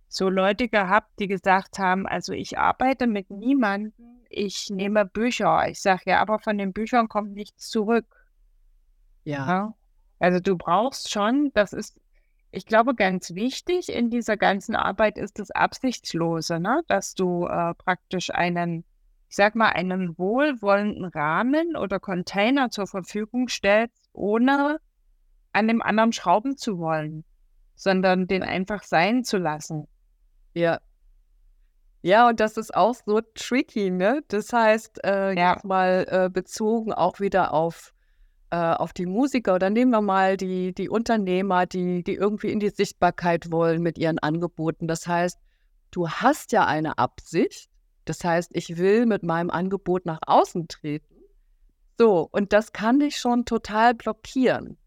so 0.08 0.28
Leute 0.28 0.68
gehabt, 0.68 1.08
die 1.18 1.28
gesagt 1.28 1.78
haben, 1.78 2.06
also 2.06 2.32
ich 2.32 2.58
arbeite 2.58 3.06
mit 3.06 3.30
niemandem, 3.30 3.92
ich 4.28 4.70
nehme 4.70 5.04
Bücher. 5.04 5.68
Ich 5.68 5.80
sage 5.80 6.02
ja, 6.06 6.20
aber 6.20 6.38
von 6.38 6.58
den 6.58 6.72
Büchern 6.72 7.08
kommt 7.08 7.32
nichts 7.32 7.68
zurück. 7.68 8.06
Ja. 9.24 9.46
ja. 9.46 9.74
Also 10.18 10.40
du 10.40 10.56
brauchst 10.56 11.10
schon, 11.10 11.50
das 11.54 11.72
ist, 11.72 12.00
ich 12.50 12.66
glaube, 12.66 12.94
ganz 12.94 13.34
wichtig 13.34 13.88
in 13.88 14.10
dieser 14.10 14.36
ganzen 14.36 14.74
Arbeit 14.74 15.16
ist 15.16 15.38
das 15.38 15.50
Absichtslose, 15.50 16.58
ne? 16.58 16.82
dass 16.88 17.14
du 17.14 17.46
äh, 17.46 17.74
praktisch 17.74 18.30
einen, 18.30 18.84
ich 19.28 19.36
sag 19.36 19.54
mal, 19.54 19.70
einen 19.70 20.18
wohlwollenden 20.18 21.04
Rahmen 21.04 21.76
oder 21.76 22.00
Container 22.00 22.70
zur 22.70 22.86
Verfügung 22.86 23.48
stellst, 23.48 24.10
ohne 24.12 24.80
an 25.52 25.68
dem 25.68 25.82
anderen 25.82 26.12
schrauben 26.12 26.56
zu 26.56 26.78
wollen, 26.78 27.24
sondern 27.74 28.26
den 28.26 28.42
einfach 28.42 28.82
sein 28.82 29.24
zu 29.24 29.38
lassen. 29.38 29.86
Ja. 30.54 30.80
Ja, 32.02 32.28
und 32.28 32.40
das 32.40 32.56
ist 32.56 32.74
auch 32.74 32.94
so 32.94 33.20
tricky, 33.34 33.90
ne? 33.90 34.22
Das 34.28 34.52
heißt, 34.52 35.04
äh, 35.04 35.34
ja. 35.34 35.52
jetzt 35.52 35.64
mal 35.64 36.06
äh, 36.08 36.30
bezogen 36.30 36.94
auch 36.94 37.20
wieder 37.20 37.52
auf, 37.52 37.92
äh, 38.50 38.56
auf 38.56 38.94
die 38.94 39.04
Musiker 39.04 39.54
oder 39.54 39.68
nehmen 39.68 39.90
wir 39.90 40.00
mal 40.00 40.38
die, 40.38 40.72
die 40.72 40.88
Unternehmer, 40.88 41.66
die, 41.66 42.02
die 42.02 42.14
irgendwie 42.14 42.52
in 42.52 42.60
die 42.60 42.70
Sichtbarkeit 42.70 43.50
wollen 43.50 43.82
mit 43.82 43.98
ihren 43.98 44.18
Angeboten. 44.18 44.88
Das 44.88 45.06
heißt, 45.06 45.38
du 45.90 46.08
hast 46.08 46.52
ja 46.52 46.64
eine 46.64 46.96
Absicht. 46.96 47.68
Das 48.06 48.24
heißt, 48.24 48.52
ich 48.54 48.78
will 48.78 49.04
mit 49.04 49.22
meinem 49.22 49.50
Angebot 49.50 50.06
nach 50.06 50.20
außen 50.26 50.68
treten. 50.68 51.16
So, 51.98 52.28
und 52.32 52.54
das 52.54 52.72
kann 52.72 52.98
dich 52.98 53.16
schon 53.16 53.44
total 53.44 53.94
blockieren. 53.94 54.78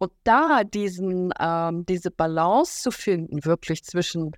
Und 0.00 0.12
da 0.24 0.64
diesen, 0.64 1.30
ähm, 1.38 1.84
diese 1.84 2.10
Balance 2.10 2.80
zu 2.80 2.90
finden, 2.90 3.44
wirklich 3.44 3.84
zwischen, 3.84 4.32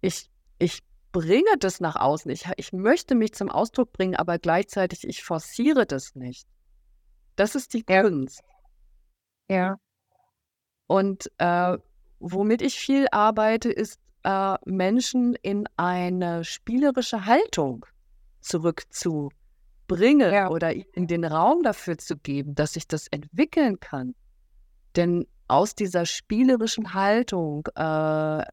ich, 0.00 0.30
ich 0.60 0.84
bringe 1.10 1.58
das 1.58 1.80
nach 1.80 1.96
außen, 1.96 2.30
ich, 2.30 2.46
ich 2.56 2.72
möchte 2.72 3.16
mich 3.16 3.34
zum 3.34 3.50
Ausdruck 3.50 3.92
bringen, 3.92 4.14
aber 4.14 4.38
gleichzeitig 4.38 5.02
ich 5.02 5.24
forciere 5.24 5.84
das 5.84 6.14
nicht. 6.14 6.46
Das 7.34 7.56
ist 7.56 7.74
die 7.74 7.82
Kunst. 7.82 8.40
Ja. 9.48 9.80
Und 10.86 11.28
äh, 11.38 11.76
womit 12.20 12.62
ich 12.62 12.78
viel 12.78 13.08
arbeite, 13.10 13.68
ist 13.68 13.98
äh, 14.22 14.54
Menschen 14.64 15.34
in 15.42 15.64
eine 15.76 16.44
spielerische 16.44 17.26
Haltung 17.26 17.84
zurückzubringen 18.42 20.32
ja. 20.32 20.50
oder 20.50 20.72
in 20.72 21.08
den 21.08 21.24
Raum 21.24 21.64
dafür 21.64 21.98
zu 21.98 22.16
geben, 22.16 22.54
dass 22.54 22.76
ich 22.76 22.86
das 22.86 23.08
entwickeln 23.08 23.80
kann. 23.80 24.14
Denn 24.96 25.26
aus 25.48 25.74
dieser 25.74 26.06
spielerischen 26.06 26.94
Haltung 26.94 27.66
äh, 27.74 28.44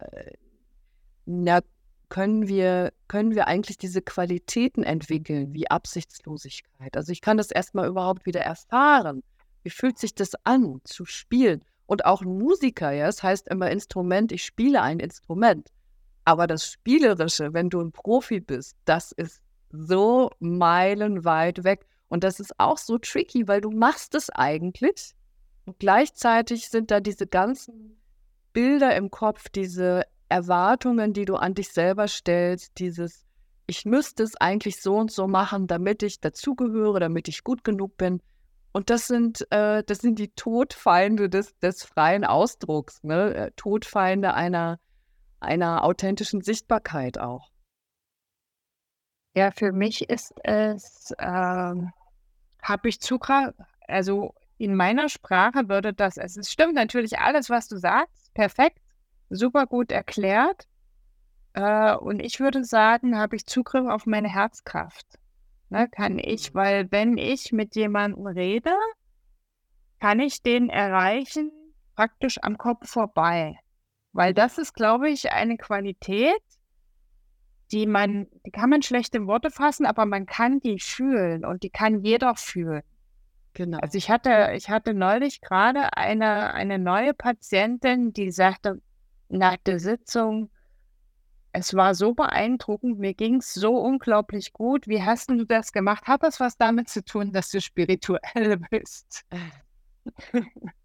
na, 1.26 1.62
können, 2.10 2.48
wir, 2.48 2.94
können 3.08 3.36
wir 3.36 3.48
eigentlich 3.48 3.78
diese 3.78 4.02
Qualitäten 4.02 4.84
entwickeln, 4.84 5.54
wie 5.54 5.70
Absichtslosigkeit. 5.70 6.96
Also 6.96 7.12
ich 7.12 7.22
kann 7.22 7.38
das 7.38 7.52
erstmal 7.52 7.88
überhaupt 7.88 8.26
wieder 8.26 8.42
erfahren, 8.42 9.24
Wie 9.64 9.70
fühlt 9.70 10.00
sich 10.00 10.16
das 10.16 10.34
an, 10.46 10.80
zu 10.86 11.06
spielen? 11.06 11.64
Und 11.86 12.06
auch 12.06 12.22
ein 12.22 12.38
Musiker, 12.38 12.92
ja, 12.92 13.08
es 13.08 13.24
heißt 13.24 13.48
immer 13.48 13.70
Instrument, 13.70 14.32
ich 14.32 14.46
spiele 14.46 14.82
ein 14.82 15.00
Instrument. 15.00 15.70
Aber 16.24 16.48
das 16.48 16.66
Spielerische, 16.66 17.54
wenn 17.54 17.70
du 17.70 17.82
ein 17.82 17.92
Profi 17.92 18.40
bist, 18.40 18.76
das 18.86 19.12
ist 19.12 19.42
so 19.70 20.30
meilenweit 20.40 21.64
weg. 21.64 21.86
Und 22.10 22.24
das 22.24 22.40
ist 22.40 22.58
auch 22.58 22.78
so 22.78 22.98
tricky, 22.98 23.48
weil 23.48 23.62
du 23.62 23.72
machst 23.72 24.16
es 24.16 24.30
eigentlich. 24.30 25.14
Und 25.68 25.80
gleichzeitig 25.80 26.70
sind 26.70 26.92
da 26.92 27.02
diese 27.02 27.28
ganzen 27.28 28.00
Bilder 28.54 28.96
im 28.96 29.12
Kopf, 29.12 29.50
diese 29.50 30.04
Erwartungen, 30.30 31.12
die 31.12 31.26
du 31.26 31.36
an 31.36 31.56
dich 31.56 31.74
selber 31.74 32.08
stellst, 32.08 32.80
dieses, 32.80 33.26
ich 33.66 33.84
müsste 33.84 34.24
es 34.24 34.38
eigentlich 34.38 34.82
so 34.82 34.96
und 34.96 35.12
so 35.12 35.28
machen, 35.28 35.68
damit 35.68 36.04
ich 36.04 36.22
dazugehöre, 36.22 37.02
damit 37.02 37.28
ich 37.28 37.44
gut 37.44 37.66
genug 37.66 37.98
bin. 37.98 38.22
Und 38.72 38.90
das 38.90 39.08
sind, 39.08 39.46
äh, 39.52 39.84
das 39.84 40.00
sind 40.00 40.20
die 40.20 40.30
Todfeinde 40.30 41.30
des, 41.30 41.58
des 41.60 41.84
freien 41.84 42.24
Ausdrucks, 42.24 43.04
ne? 43.04 43.34
Äh, 43.34 43.52
Todfeinde 43.58 44.34
einer, 44.36 44.80
einer 45.42 45.84
authentischen 45.84 46.42
Sichtbarkeit 46.42 47.18
auch. 47.18 47.52
Ja, 49.36 49.52
für 49.52 49.74
mich 49.74 50.10
ist 50.10 50.34
es, 50.46 51.14
ähm, 51.20 51.92
habe 52.62 52.88
ich 52.88 53.02
Zugriff, 53.02 53.54
also 53.86 54.34
in 54.58 54.76
meiner 54.76 55.10
Sprache 55.10 55.70
würde 55.70 55.94
das, 55.94 56.18
es 56.18 56.52
stimmt 56.52 56.74
natürlich 56.74 57.20
alles, 57.20 57.50
was 57.50 57.68
du 57.68 57.78
sagst, 57.78 58.34
perfekt, 58.34 58.80
super 59.30 59.66
gut 59.68 59.92
erklärt. 59.92 60.68
Äh, 61.54 61.96
und 61.96 62.20
ich 62.20 62.40
würde 62.40 62.64
sagen, 62.64 63.18
habe 63.18 63.36
ich 63.36 63.46
Zugriff 63.46 63.88
auf 63.88 64.06
meine 64.06 64.30
Herzkraft. 64.30 65.06
Ne, 65.70 65.90
kann 65.90 66.18
ich, 66.18 66.54
mhm. 66.54 66.58
weil 66.58 66.92
wenn 66.92 67.18
ich 67.18 67.52
mit 67.52 67.76
jemandem 67.76 68.26
rede, 68.28 68.74
kann 70.00 70.20
ich 70.20 70.42
den 70.42 70.70
erreichen 70.70 71.52
praktisch 71.96 72.38
am 72.42 72.58
Kopf 72.58 72.90
vorbei. 72.90 73.60
Weil 74.14 74.34
das 74.34 74.58
ist, 74.58 74.74
glaube 74.74 75.10
ich, 75.10 75.32
eine 75.32 75.58
Qualität, 75.58 76.42
die 77.72 77.86
man, 77.86 78.28
die 78.46 78.52
kann 78.52 78.70
man 78.70 78.82
schlecht 78.82 79.14
in 79.14 79.28
Worte 79.28 79.52
fassen, 79.52 79.86
aber 79.86 80.06
man 80.06 80.26
kann 80.26 80.60
die 80.60 80.80
fühlen 80.80 81.44
und 81.44 81.64
die 81.64 81.70
kann 81.70 82.04
jeder 82.04 82.36
fühlen. 82.36 82.84
Genau. 83.58 83.80
Also 83.80 83.98
ich 83.98 84.12
hatte, 84.12 84.52
ich 84.56 84.70
hatte 84.70 84.94
neulich 84.94 85.42
gerade 85.42 85.98
eine, 85.98 86.54
eine 86.54 86.78
neue 86.78 87.16
Patientin, 87.16 88.14
die 88.14 88.30
sagte 88.30 88.84
nach 89.30 89.58
der 89.58 89.80
Sitzung, 89.80 90.52
es 91.54 91.74
war 91.74 91.96
so 91.96 92.14
beeindruckend, 92.14 93.00
mir 93.00 93.16
ging 93.16 93.38
es 93.38 93.56
so 93.56 93.76
unglaublich 93.80 94.54
gut. 94.54 94.88
Wie 94.88 95.02
hast 95.02 95.32
du 95.32 95.44
das 95.44 95.72
gemacht? 95.72 96.06
Hat 96.06 96.22
das 96.22 96.40
was 96.40 96.56
damit 96.58 96.88
zu 96.88 97.04
tun, 97.04 97.32
dass 97.34 97.50
du 97.50 97.60
spirituell 97.60 98.58
bist? 98.70 99.26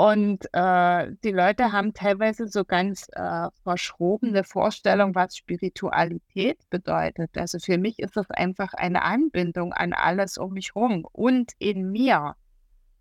Und 0.00 0.46
äh, 0.54 1.12
die 1.22 1.30
Leute 1.30 1.72
haben 1.72 1.92
teilweise 1.92 2.48
so 2.48 2.64
ganz 2.64 3.06
äh, 3.12 3.48
verschrobene 3.64 4.44
Vorstellungen, 4.44 5.14
was 5.14 5.36
Spiritualität 5.36 6.58
bedeutet. 6.70 7.36
Also 7.36 7.58
für 7.58 7.76
mich 7.76 7.98
ist 7.98 8.16
das 8.16 8.30
einfach 8.30 8.72
eine 8.72 9.02
Anbindung 9.02 9.74
an 9.74 9.92
alles 9.92 10.38
um 10.38 10.54
mich 10.54 10.74
herum 10.74 11.06
und 11.12 11.52
in 11.58 11.90
mir. 11.90 12.34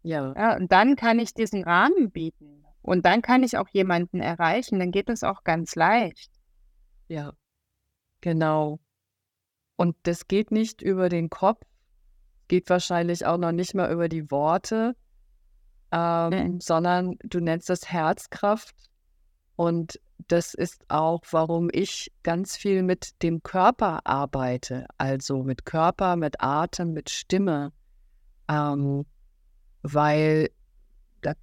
Ja. 0.04 0.34
ja. 0.36 0.58
Und 0.58 0.74
dann 0.74 0.98
kann 0.98 1.20
ich 1.20 1.34
diesen 1.34 1.64
Rahmen 1.64 2.12
bieten. 2.12 2.66
Und 2.82 3.06
dann 3.06 3.22
kann 3.22 3.44
ich 3.44 3.58
auch 3.58 3.70
jemanden 3.70 4.20
erreichen, 4.20 4.78
dann 4.80 4.92
geht 4.92 5.10
es 5.10 5.24
auch 5.24 5.46
ganz 5.46 5.76
leicht. 5.76 6.34
Ja, 7.08 7.32
genau. 8.20 8.82
Und 9.78 9.96
das 10.04 10.28
geht 10.28 10.52
nicht 10.52 10.82
über 10.82 11.08
den 11.08 11.30
Kopf, 11.30 11.66
geht 12.50 12.70
wahrscheinlich 12.70 13.26
auch 13.26 13.38
noch 13.38 13.54
nicht 13.54 13.74
mal 13.74 13.90
über 13.90 14.10
die 14.10 14.30
Worte, 14.30 14.98
ähm, 15.92 16.30
mhm. 16.30 16.62
sondern 16.62 17.16
du 17.24 17.40
nennst 17.40 17.70
das 17.70 17.92
Herzkraft. 17.92 18.76
Und 19.56 20.00
das 20.28 20.54
ist 20.54 20.86
auch, 20.90 21.22
warum 21.32 21.70
ich 21.72 22.12
ganz 22.24 22.56
viel 22.56 22.84
mit 22.84 23.22
dem 23.24 23.44
Körper 23.44 24.02
arbeite, 24.06 24.86
also 24.98 25.44
mit 25.44 25.66
Körper, 25.66 26.16
mit 26.16 26.42
Atem, 26.42 26.94
mit 26.94 27.10
Stimme, 27.10 27.72
ähm, 28.48 29.06
weil 29.82 30.50
da, 31.22 31.34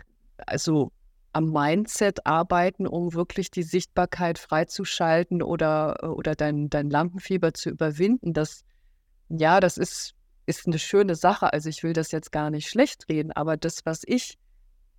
also 0.47 0.93
am 1.33 1.53
Mindset 1.53 2.25
arbeiten, 2.25 2.87
um 2.87 3.13
wirklich 3.13 3.51
die 3.51 3.63
Sichtbarkeit 3.63 4.39
freizuschalten 4.39 5.43
oder, 5.43 6.17
oder 6.17 6.35
dein, 6.35 6.71
dein 6.71 6.89
Lampenfieber 6.89 7.53
zu 7.53 7.69
überwinden. 7.69 8.33
Das, 8.33 8.65
ja, 9.29 9.61
das 9.61 9.77
ist, 9.77 10.15
ist 10.47 10.67
eine 10.67 10.79
schöne 10.79 11.15
Sache. 11.15 11.53
Also 11.53 11.69
ich 11.69 11.83
will 11.83 11.93
das 11.93 12.13
jetzt 12.13 12.33
gar 12.33 12.51
nicht 12.51 12.69
schlecht 12.69 13.09
reden, 13.09 13.33
aber 13.33 13.57
das, 13.57 13.85
was 13.85 14.03
ich 14.07 14.39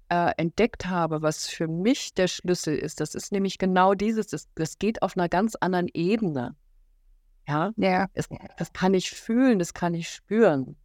äh, 0.10 0.32
entdeckt 0.38 0.86
habe, 0.86 1.22
was 1.22 1.48
für 1.48 1.68
mich 1.68 2.14
der 2.14 2.28
Schlüssel 2.28 2.78
ist, 2.78 3.00
das 3.00 3.16
ist 3.16 3.32
nämlich 3.32 3.58
genau 3.58 3.94
dieses, 3.94 4.28
das, 4.28 4.48
das 4.56 4.78
geht 4.78 5.02
auf 5.02 5.18
einer 5.18 5.30
ganz 5.30 5.56
anderen 5.56 5.88
Ebene. 5.94 6.56
Ja, 7.48 7.72
ja. 7.78 8.08
Es, 8.14 8.28
das 8.58 8.74
kann 8.74 8.94
ich 8.94 9.12
fühlen, 9.12 9.60
das 9.60 9.74
kann 9.74 9.94
ich 9.94 10.10
spüren. 10.10 10.76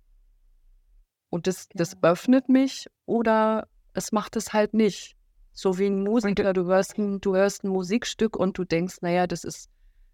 Und 1.29 1.47
das, 1.47 1.69
das 1.75 1.97
öffnet 2.03 2.49
mich 2.49 2.87
oder 3.07 3.67
es 3.95 4.13
macht 4.13 4.37
es 4.37 4.53
halt 4.53 4.75
nicht. 4.75 5.17
So 5.53 5.79
wie 5.79 5.87
ein 5.87 6.03
Musiker, 6.03 6.53
du 6.53 6.65
hörst 6.65 6.99
ein, 6.99 7.21
du 7.21 7.35
hörst 7.35 7.65
ein 7.65 7.69
Musikstück 7.69 8.37
und 8.37 8.57
du 8.57 8.65
denkst, 8.65 8.99
naja, 9.03 9.27
das 9.27 9.45
ist, 9.45 9.71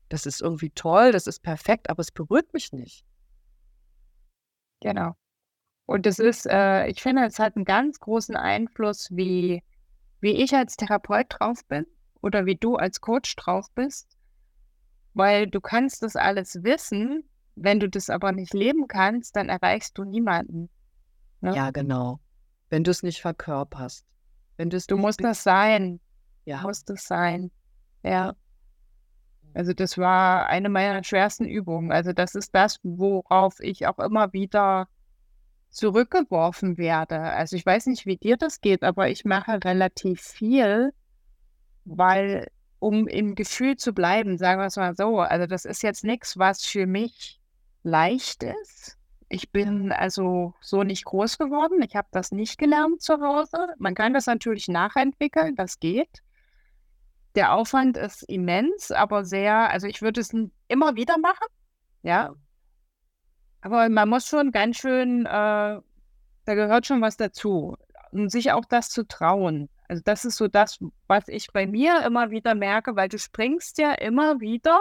das 0.09 0.27
ist 0.27 0.41
irgendwie 0.41 0.71
toll, 0.71 1.13
das 1.13 1.27
ist 1.27 1.43
perfekt, 1.43 1.91
aber 1.91 2.01
es 2.01 2.11
berührt 2.11 2.53
mich 2.53 2.73
nicht. 2.73 3.05
Genau. 4.81 5.15
Und 5.87 6.07
das 6.07 6.19
ist, 6.19 6.47
äh, 6.47 6.87
ich 6.89 7.03
finde, 7.03 7.25
es 7.25 7.39
hat 7.39 7.57
einen 7.57 7.65
ganz 7.65 7.99
großen 7.99 8.37
Einfluss, 8.37 9.09
wie, 9.11 9.63
wie 10.21 10.33
ich 10.33 10.55
als 10.55 10.77
Therapeut 10.77 11.27
drauf 11.31 11.65
bin 11.67 11.87
oder 12.21 12.47
wie 12.47 12.57
du 12.57 12.77
als 12.77 13.01
Coach 13.01 13.35
drauf 13.37 13.67
bist. 13.75 14.07
Weil 15.15 15.47
du 15.47 15.61
kannst 15.61 16.03
das 16.03 16.15
alles 16.15 16.63
wissen, 16.63 17.25
wenn 17.57 17.81
du 17.81 17.89
das 17.89 18.11
aber 18.11 18.33
nicht 18.33 18.55
leben 18.55 18.87
kannst, 18.87 19.35
dann 19.35 19.49
erreichst 19.49 19.97
du 19.99 20.05
niemanden. 20.05 20.69
Ne? 21.41 21.55
Ja, 21.55 21.71
genau. 21.71 22.21
Wenn 22.69 22.85
du 22.85 22.91
es 22.91 23.03
nicht 23.03 23.21
verkörperst. 23.21 24.05
Wenn 24.59 24.71
du 24.71 24.97
musst 24.97 25.23
das 25.23 25.43
sein. 25.43 26.01
Ja. 26.45 26.61
Du 26.61 26.67
musst 26.67 26.91
das 26.91 27.05
sein. 27.05 27.51
Ja. 28.03 28.35
Also 29.55 29.73
das 29.73 29.99
war 29.99 30.47
eine 30.47 30.69
meiner 30.69 31.03
schwersten 31.05 31.45
Übungen. 31.45 31.93
Also 31.93 32.13
das 32.13 32.35
ist 32.35 32.55
das, 32.55 32.79
worauf 32.83 33.61
ich 33.61 33.87
auch 33.87 33.99
immer 33.99 34.33
wieder 34.33 34.89
zurückgeworfen 35.71 36.79
werde. 36.79 37.19
Also 37.21 37.57
ich 37.57 37.67
weiß 37.67 37.87
nicht, 37.87 38.07
wie 38.07 38.17
dir 38.17 38.37
das 38.37 38.61
geht, 38.61 38.83
aber 38.83 39.09
ich 39.09 39.25
mache 39.25 39.61
relativ 39.65 40.21
viel, 40.21 40.93
weil 41.85 42.49
um 42.79 43.09
im 43.09 43.35
Gefühl 43.35 43.77
zu 43.77 43.93
bleiben, 43.93 44.39
sagen 44.39 44.61
wir 44.61 44.67
es 44.67 44.77
mal 44.77 44.95
so. 44.97 45.19
Also 45.19 45.47
das 45.47 45.65
ist 45.65 45.83
jetzt 45.83 46.05
nichts, 46.05 46.39
was 46.39 46.65
für 46.65 46.87
mich 46.87 47.41
leicht 47.83 48.43
ist. 48.43 48.97
Ich 49.29 49.51
bin 49.51 49.93
also 49.93 50.55
so 50.61 50.85
nicht 50.85 51.05
groß 51.05 51.39
geworden. 51.39 51.83
Ich 51.83 51.97
habe 51.97 52.09
das 52.13 52.33
nicht 52.33 52.59
gelernt 52.59 53.03
zu 53.03 53.21
Hause. 53.21 53.59
Man 53.79 53.95
kann 53.95 54.15
das 54.15 54.27
natürlich 54.27 54.69
nachentwickeln, 54.69 55.55
das 55.55 55.81
geht. 55.81 56.23
Der 57.35 57.53
Aufwand 57.55 57.97
ist 57.97 58.23
immens, 58.23 58.91
aber 58.91 59.25
sehr, 59.25 59.71
also 59.71 59.87
ich 59.87 60.03
würde 60.03 60.21
es 60.21 60.35
immer 60.69 60.97
wieder 60.97 61.19
machen. 61.19 61.47
Ja. 62.03 62.35
Aber 63.61 63.89
man 63.89 64.09
muss 64.09 64.27
schon 64.27 64.51
ganz 64.51 64.77
schön, 64.79 65.27
äh, 65.27 65.29
da 65.29 65.83
gehört 66.47 66.87
schon 66.87 67.01
was 67.01 67.17
dazu. 67.17 67.77
Und 68.13 68.31
sich 68.31 68.53
auch 68.53 68.65
das 68.65 68.89
zu 68.91 69.07
trauen. 69.07 69.69
Also 69.89 70.03
das 70.05 70.25
ist 70.25 70.37
so 70.37 70.49
das, 70.49 70.79
was 71.07 71.29
ich 71.29 71.49
bei 71.53 71.67
mir 71.67 72.05
immer 72.07 72.31
wieder 72.31 72.55
merke, 72.55 72.97
weil 72.97 73.09
du 73.09 73.19
springst 73.19 73.79
ja 73.79 73.93
immer 73.93 74.41
wieder 74.41 74.79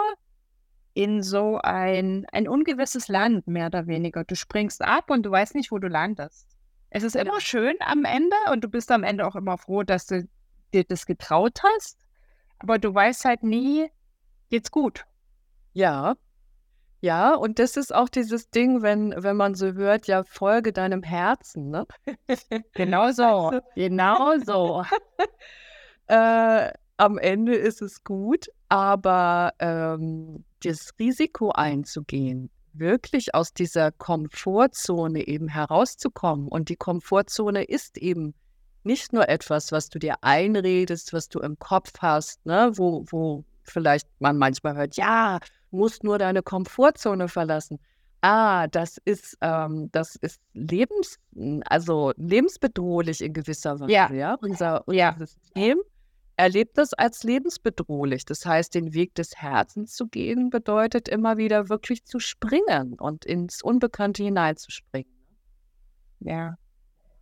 in 0.94 1.22
so 1.22 1.60
ein, 1.62 2.26
ein 2.32 2.48
ungewisses 2.48 3.08
Land, 3.08 3.46
mehr 3.46 3.66
oder 3.66 3.86
weniger. 3.86 4.24
Du 4.24 4.34
springst 4.34 4.82
ab 4.82 5.10
und 5.10 5.22
du 5.24 5.30
weißt 5.30 5.54
nicht, 5.54 5.70
wo 5.70 5.78
du 5.78 5.88
landest. 5.88 6.48
Es 6.90 7.02
ist 7.02 7.16
immer 7.16 7.40
schön 7.40 7.76
am 7.80 8.04
Ende 8.04 8.36
und 8.50 8.64
du 8.64 8.68
bist 8.68 8.90
am 8.90 9.04
Ende 9.04 9.26
auch 9.26 9.36
immer 9.36 9.58
froh, 9.58 9.82
dass 9.82 10.06
du 10.06 10.26
dir 10.72 10.84
das 10.84 11.06
getraut 11.06 11.60
hast. 11.62 11.98
Aber 12.58 12.78
du 12.78 12.94
weißt 12.94 13.24
halt 13.24 13.42
nie, 13.42 13.90
geht's 14.50 14.70
gut. 14.70 15.04
Ja. 15.72 16.16
Ja, 17.00 17.34
und 17.34 17.60
das 17.60 17.76
ist 17.76 17.94
auch 17.94 18.08
dieses 18.08 18.50
Ding, 18.50 18.82
wenn, 18.82 19.14
wenn 19.16 19.36
man 19.36 19.54
so 19.54 19.72
hört, 19.72 20.08
ja, 20.08 20.24
folge 20.24 20.72
deinem 20.72 21.04
Herzen, 21.04 21.70
ne? 21.70 21.86
Genau 22.74 23.12
so. 23.12 23.22
Also, 23.22 23.60
genau 23.76 24.38
so. 24.38 24.84
äh, 26.08 26.72
am 26.96 27.18
Ende 27.18 27.54
ist 27.54 27.80
es 27.80 28.02
gut, 28.02 28.46
aber 28.68 29.52
ähm, 29.60 30.44
das 30.64 30.90
Risiko 30.98 31.50
einzugehen, 31.50 32.50
wirklich 32.72 33.34
aus 33.34 33.54
dieser 33.54 33.92
Komfortzone 33.92 35.28
eben 35.28 35.46
herauszukommen. 35.46 36.48
Und 36.48 36.68
die 36.68 36.76
Komfortzone 36.76 37.62
ist 37.62 37.98
eben 37.98 38.34
nicht 38.88 39.12
nur 39.12 39.28
etwas, 39.28 39.70
was 39.70 39.90
du 39.90 39.98
dir 39.98 40.16
einredest, 40.22 41.12
was 41.12 41.28
du 41.28 41.40
im 41.40 41.58
Kopf 41.58 41.92
hast, 42.00 42.44
ne? 42.46 42.72
wo, 42.74 43.04
wo 43.10 43.44
vielleicht 43.62 44.08
man 44.18 44.38
manchmal 44.38 44.76
hört, 44.76 44.96
ja, 44.96 45.38
musst 45.70 46.04
nur 46.04 46.18
deine 46.18 46.42
Komfortzone 46.42 47.28
verlassen. 47.28 47.78
Ah, 48.22 48.66
das 48.66 48.96
ist, 49.04 49.36
ähm, 49.42 49.90
das 49.92 50.16
ist 50.16 50.40
lebens 50.54 51.18
also 51.66 52.12
lebensbedrohlich 52.16 53.20
in 53.20 53.32
gewisser 53.32 53.78
Weise, 53.78 53.92
Ja, 53.92 54.12
ja? 54.12 54.34
Unser 54.40 54.82
ja. 54.88 55.10
unser 55.12 55.26
System 55.26 55.78
erlebt 56.36 56.78
das 56.78 56.94
als 56.94 57.24
lebensbedrohlich. 57.24 58.24
Das 58.24 58.46
heißt, 58.46 58.74
den 58.74 58.94
Weg 58.94 59.14
des 59.14 59.36
Herzens 59.36 59.94
zu 59.94 60.06
gehen, 60.06 60.50
bedeutet 60.50 61.08
immer 61.08 61.36
wieder 61.36 61.68
wirklich 61.68 62.04
zu 62.06 62.20
springen 62.20 62.94
und 62.98 63.24
ins 63.24 63.62
Unbekannte 63.62 64.22
hineinzuspringen. 64.22 65.12
Ja. 66.20 66.56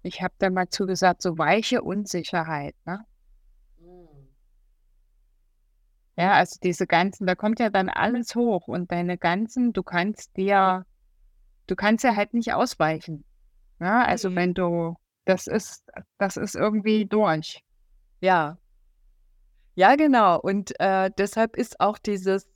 Ich 0.06 0.22
habe 0.22 0.34
da 0.38 0.50
mal 0.50 0.68
zu 0.68 0.86
gesagt, 0.86 1.20
so 1.22 1.36
weiche 1.36 1.82
Unsicherheit, 1.82 2.76
ne? 2.86 3.04
Mhm. 3.80 4.28
Ja, 6.18 6.32
also 6.32 6.58
diese 6.62 6.86
ganzen 6.86 7.26
da 7.26 7.34
kommt 7.34 7.60
ja 7.60 7.68
dann 7.68 7.88
alles 7.90 8.34
hoch 8.34 8.68
und 8.68 8.90
deine 8.90 9.18
ganzen 9.18 9.72
du 9.74 9.82
kannst 9.82 10.36
dir 10.36 10.86
du 11.68 11.76
kannst 11.76 12.04
ja 12.04 12.16
halt 12.16 12.34
nicht 12.34 12.54
ausweichen, 12.54 13.24
ne? 13.80 14.06
Also, 14.06 14.30
Mhm. 14.30 14.36
wenn 14.36 14.54
du 14.54 14.96
das 15.26 15.46
ist 15.48 15.84
das 16.18 16.36
ist 16.38 16.56
irgendwie 16.56 17.06
durch. 17.06 17.60
Ja. 18.20 18.58
Ja, 19.78 19.94
genau. 19.94 20.40
Und, 20.40 20.72
äh, 20.80 21.10
deshalb 21.18 21.54
ist 21.54 21.80
auch 21.80 21.98
dieses 21.98 22.46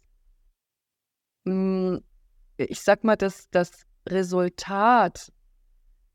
hm, 1.47 2.03
ich 2.59 2.81
sage 2.83 3.07
mal, 3.07 3.17
das 3.17 3.49
das 3.51 3.87
Resultat 4.09 5.33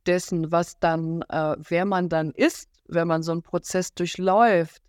dessen, 0.08 0.52
was 0.52 0.80
dann 0.80 1.24
äh, 1.30 1.56
wer 1.60 1.86
man 1.86 2.10
dann 2.10 2.32
ist, 2.32 2.70
wenn 2.88 3.08
man 3.08 3.24
so 3.24 3.32
'n 3.34 3.42
Prozess 3.44 3.94
durchläuft, 3.94 4.82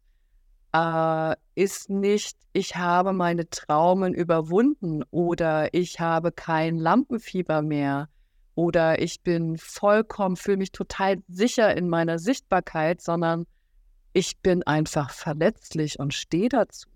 äh, 0.74 1.37
ist 1.57 1.90
nicht: 1.90 2.37
„Ich 2.55 2.76
habe 2.76 3.12
meine 3.14 3.50
Traumen 3.50 4.14
überwunden“ 4.14 5.05
oder 5.12 5.74
„Ich 5.74 6.00
habe 6.00 6.33
kein 6.33 6.79
Lampenfieber 6.79 7.62
mehr“ 7.62 8.09
oder 8.57 9.00
„Ich 9.02 9.22
bin 9.22 9.57
vollkommen 9.59 10.37
fühle 10.37 10.59
mich 10.59 10.72
total 10.72 11.18
sicher 11.29 11.76
in 11.76 11.88
meiner 11.90 12.18
Sichtbarkeit“, 12.20 13.02
sondern 13.02 13.46
„Ich 14.14 14.38
bin 14.40 14.62
einfach 14.64 15.11
verletzlich 15.12 15.98
und 16.00 16.14
stehe 16.14 16.48
dazu.“ 16.50 16.88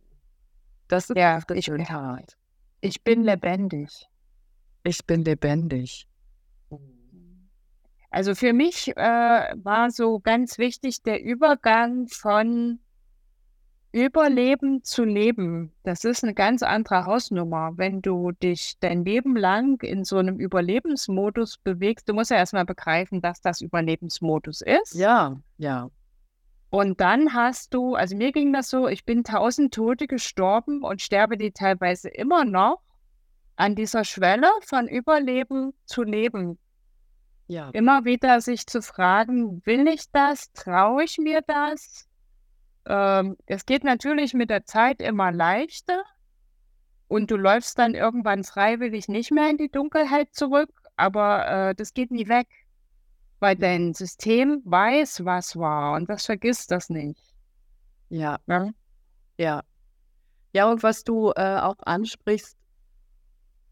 Das 0.89 1.11
ist 1.11 1.17
Ja, 1.17 1.41
das 1.47 1.57
ich 1.59 1.69
ich 2.83 3.05
bin 3.05 3.23
lebendig. 3.25 4.09
Ich 4.87 5.05
bin 5.07 5.25
lebendig. 5.25 6.07
Also, 8.13 8.35
für 8.35 8.53
mich, 8.53 8.89
äh, 8.97 9.01
war 9.63 9.91
so 9.93 10.19
ganz 10.19 10.59
wichtig 10.59 11.03
der 11.05 11.23
Übergang 11.23 12.09
von 12.09 12.81
Überleben 13.95 14.85
zu 14.85 15.03
Leben. 15.03 15.73
Das 15.83 16.05
ist 16.05 16.23
'ne 16.23 16.33
ganz 16.33 16.63
andere 16.63 17.07
Hausnummer, 17.07 17.73
wenn 17.75 18.01
du 18.03 18.31
dich 18.31 18.75
dein 18.79 19.05
Leben 19.05 19.35
lang 19.35 19.83
in 19.83 20.05
so 20.05 20.23
'nem 20.23 20.39
Überlebensmodus 20.39 21.59
bewegst. 21.59 22.09
Du 22.09 22.15
musst 22.15 22.31
ja 22.31 22.37
erst 22.37 22.53
mal 22.53 22.65
begreifen, 22.65 23.21
dass 23.21 23.41
das 23.41 23.61
Überlebensmodus 23.61 24.61
ist. 24.61 24.95
Ja, 24.95 25.41
ja. 25.59 25.91
Und 26.71 27.01
dann 27.01 27.35
hast 27.35 27.75
du 27.75 27.95
also, 27.97 28.17
mir 28.17 28.33
ging 28.33 28.53
das 28.53 28.71
so, 28.71 28.89
ich 28.89 29.05
bin 29.05 29.25
tausend 29.25 29.75
Tote 29.75 30.07
gestorben 30.09 30.83
und 30.85 31.03
sterbe 31.03 31.37
die 31.39 31.53
teilweise 31.53 32.09
immer 32.11 32.45
noch 32.45 32.81
an 33.57 33.75
dieser 33.77 34.05
Schwelle 34.05 34.49
von 34.67 34.89
Überleben 34.89 35.75
zu 35.87 36.03
Leben. 36.05 36.59
Ja. 37.51 37.71
Immer 37.73 38.05
wieder 38.05 38.41
sich 38.41 38.65
zu 38.67 38.81
fragen: 38.81 39.61
„Will 39.67 39.89
ich 39.89 40.05
das? 40.13 40.53
Traue 40.53 41.03
ich 41.03 41.19
mir 41.19 41.43
das?“ 41.45 42.07
Ähm, 42.87 43.37
es 43.47 43.67
geht 43.67 43.85
natürlich 43.85 44.35
mit 44.35 44.51
der 44.51 44.67
Zeit 44.67 45.03
immer 45.03 45.33
leichter 45.33 46.03
und 47.09 47.31
du 47.33 47.37
läufst 47.37 47.77
dann 47.79 47.95
irgendwann 47.97 48.45
freiwillig 48.45 49.09
nicht 49.09 49.33
mehr 49.33 49.51
in 49.51 49.57
die 49.57 49.69
Dunkelheit 49.71 50.29
zurück, 50.33 50.71
aber, 50.97 51.71
äh, 51.71 51.75
das 51.75 51.93
geht 51.93 52.13
nie 52.13 52.29
weg, 52.29 52.47
weil 53.41 53.57
dein 53.57 53.95
System 53.95 54.63
weiß, 54.65 55.25
was 55.25 55.57
war 55.57 55.95
und 55.97 56.11
das 56.11 56.27
vergisst 56.27 56.71
das 56.73 56.91
nicht. 56.91 57.21
Ja. 58.11 58.39
Ne? 58.47 58.75
Ja. 59.39 59.63
Ja, 60.55 60.71
und 60.71 60.83
was 60.83 61.05
du, 61.05 61.33
äh, 61.37 61.59
auch 61.61 61.77
ansprichst 61.81 62.57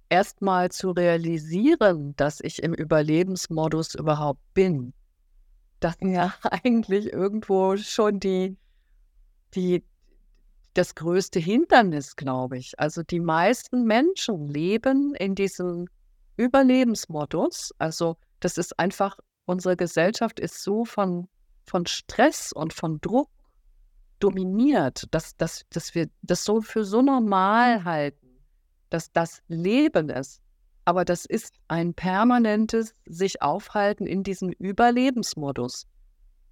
erst 0.09 0.43
mal 0.43 0.71
zu 0.71 0.91
realisieren, 0.91 2.15
dass 2.17 2.41
ich 2.41 2.63
im 2.63 2.75
Überlebensmodus 2.75 3.95
überhaupt 3.95 4.41
bin. 4.55 4.93
Das 5.81 5.97
ist 5.97 6.11
ja 6.11 6.35
eigentlich 6.43 7.13
irgendwo 7.13 7.77
schon 7.77 8.21
die 8.21 8.57
die 9.55 9.85
das 10.75 10.95
größte 10.95 11.41
Hindernis, 11.41 12.15
glaube 12.15 12.59
ich. 12.59 12.79
Also, 12.79 13.03
die 13.03 13.21
meisten 13.21 13.85
Menschen 13.85 14.49
leben 14.49 15.15
in 15.17 15.35
diesem 15.35 15.89
Überlebensmodus. 16.37 17.75
Also, 17.79 18.17
das 18.41 18.59
ist 18.59 18.79
einfach 18.79 19.19
unsere 19.47 19.77
Gesellschaft 19.77 20.39
ist 20.39 20.63
so 20.63 20.85
von 20.85 21.27
von 21.65 21.87
Stress 21.87 22.53
und 22.53 22.73
von 22.73 23.01
Druck 23.01 23.29
dominiert, 24.21 25.05
dass 25.11 25.37
dass 25.37 25.65
dass 25.71 25.95
wir 25.95 26.09
das 26.23 26.45
so 26.45 26.61
für 26.61 26.85
so 26.85 27.03
normal 27.03 27.85
halten, 27.85 28.28
dass 28.91 29.13
das 29.13 29.43
Leben 29.49 30.09
ist. 30.11 30.41
Aber 30.85 31.05
das 31.05 31.25
ist 31.27 31.55
ein 31.69 31.95
permanentes 31.95 32.95
Sich-Aufhalten 33.07 34.07
in 34.07 34.23
diesem 34.23 34.51
Überlebensmodus. 34.53 35.87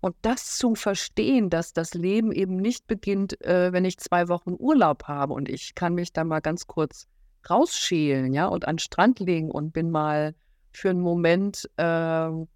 Und 0.03 0.17
das 0.23 0.59
zu 0.59 0.75
verstehen, 0.77 1.51
dass 1.51 1.73
das 1.75 1.95
Leben 1.95 2.33
eben 2.33 2.57
nicht 2.57 2.87
beginnt, 2.89 3.41
äh, 3.45 3.73
wenn 3.73 3.85
ich 3.87 3.99
2 3.99 4.29
Wochen 4.29 4.55
Urlaub 4.59 5.05
habe 5.05 5.35
und 5.35 5.49
ich 5.49 5.75
kann 5.75 5.95
mich 5.95 6.13
da 6.13 6.25
mal 6.25 6.41
ganz 6.41 6.67
kurz 6.69 7.07
rausschälen, 7.51 8.33
ja, 8.35 8.47
und 8.47 8.67
an 8.69 8.77
'n 8.77 8.79
Strand 8.81 9.21
legen 9.21 9.51
und 9.51 9.73
bin 9.73 9.91
mal 9.91 10.35
für 10.73 10.91
'n 10.91 11.01
Moment, 11.01 11.71
ähm, 11.79 12.49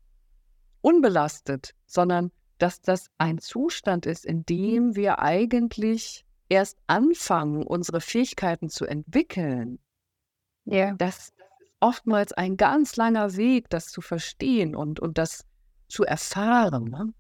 unbelastet, 0.83 1.75
sondern 1.87 2.33
dass 2.59 2.81
das 2.83 3.09
ein 3.19 3.39
Zustand 3.39 4.07
ist, 4.07 4.25
in 4.27 4.45
dem 4.47 4.97
wir 4.97 5.21
eigentlich 5.21 6.25
erst 6.51 6.79
anfangen, 6.89 7.65
unsere 7.67 8.03
Fähigkeiten 8.03 8.69
zu 8.71 8.87
entwickeln. 8.87 9.81
Ja. 10.67 10.95
Das 10.99 11.19
ist 11.19 11.35
oftmals 11.81 12.33
ein 12.35 12.57
ganz 12.59 12.97
langer 12.97 13.37
Weg, 13.37 13.71
das 13.71 13.89
zu 13.89 14.03
verstehen 14.03 14.77
und 14.77 15.01
und 15.01 15.19
das 15.19 15.47
zu 15.89 16.05
erfahren, 16.05 16.85
ne? 16.91 17.15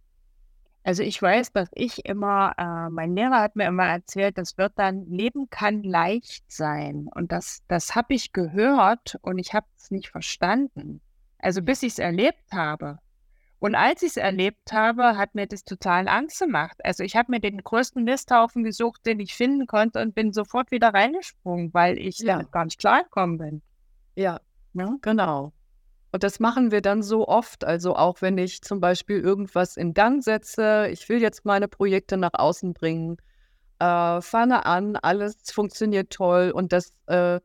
Also, 0.85 1.03
ich 1.03 1.21
weiß, 1.23 1.53
dass 1.53 1.69
ich 1.75 2.07
immer 2.07 2.55
äh, 2.59 2.91
mein 2.91 3.15
Lehrer 3.17 3.41
hat 3.43 3.57
mir 3.57 3.67
immer 3.69 3.87
erzählt, 3.87 4.39
das 4.39 4.59
wird 4.59 4.73
dann 4.77 5.07
„Leben 5.11 5.51
kann 5.51 5.83
leicht 5.83 6.45
sein.“ 6.51 7.09
Und 7.15 7.33
das 7.33 7.61
das 7.69 7.95
habe 7.97 8.15
ich 8.15 8.33
gehört 8.33 9.19
und 9.23 9.39
ich 9.39 9.55
habe 9.55 9.67
es 9.79 9.91
nicht 9.91 10.09
verstanden. 10.11 11.03
Also, 11.39 11.63
bis 11.63 11.83
ich's 11.83 11.99
erlebt 11.99 12.53
habe. 12.53 12.99
Und 13.61 13.75
als 13.75 14.03
ich's 14.03 14.17
erlebt 14.17 14.73
habe, 14.73 15.17
hat 15.19 15.35
mir 15.35 15.47
das 15.47 15.65
total 15.65 16.09
Angst 16.09 16.41
gemacht. 16.41 16.79
Also, 16.83 17.05
ich 17.05 17.15
habe 17.15 17.31
mir 17.31 17.41
den 17.41 17.59
größten 17.63 18.03
Misthaufen 18.05 18.65
gesucht, 18.65 19.05
den 19.07 19.21
ich 19.21 19.35
finden 19.35 19.67
konnte 19.67 20.01
und 20.01 20.15
bin 20.15 20.33
sofort 20.33 20.71
wieder 20.71 20.89
reingesprungen, 20.95 21.73
weil 21.75 21.99
ich 21.99 22.19
Ja. 22.19 22.35
damit 22.39 22.53
gar 22.53 22.65
nicht 22.65 22.79
klargekommen 22.81 23.39
bin. 23.39 23.63
Ja, 24.17 24.41
Ne? 24.73 24.97
genau. 25.03 25.53
Und 26.13 26.23
das 26.25 26.41
machen 26.41 26.71
wir 26.73 26.81
dann 26.81 27.03
so 27.03 27.29
oft. 27.29 27.65
Also, 27.65 27.97
auch 27.97 28.23
wenn 28.23 28.39
ich 28.39 28.63
zum 28.63 28.81
Beispiel 28.81 29.21
irgendwas 29.21 29.77
in 29.77 29.95
Gang 29.95 30.25
setze, 30.25 30.89
ich 30.91 31.09
will 31.09 31.21
jetzt 31.21 31.45
meine 31.45 31.69
Projekte 31.69 32.17
nach 32.17 32.35
außen 32.35 32.73
bringen, 32.75 33.19
äh, 33.79 34.21
fange 34.23 34.67
an, 34.67 34.97
alles 34.97 35.37
funktioniert 35.53 36.11
toll 36.11 36.51
und 36.55 36.73
das, 36.73 36.93
äh 37.07 37.41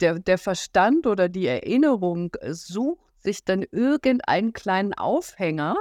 der 0.00 0.18
der 0.20 0.38
Verstand 0.38 1.06
oder 1.06 1.28
die 1.28 1.46
Erinnerung, 1.46 2.30
sucht 2.50 3.07
sich 3.28 3.44
dann 3.44 3.64
irgendeinen 3.72 4.52
kleinen 4.54 4.94
Aufhänger, 4.94 5.76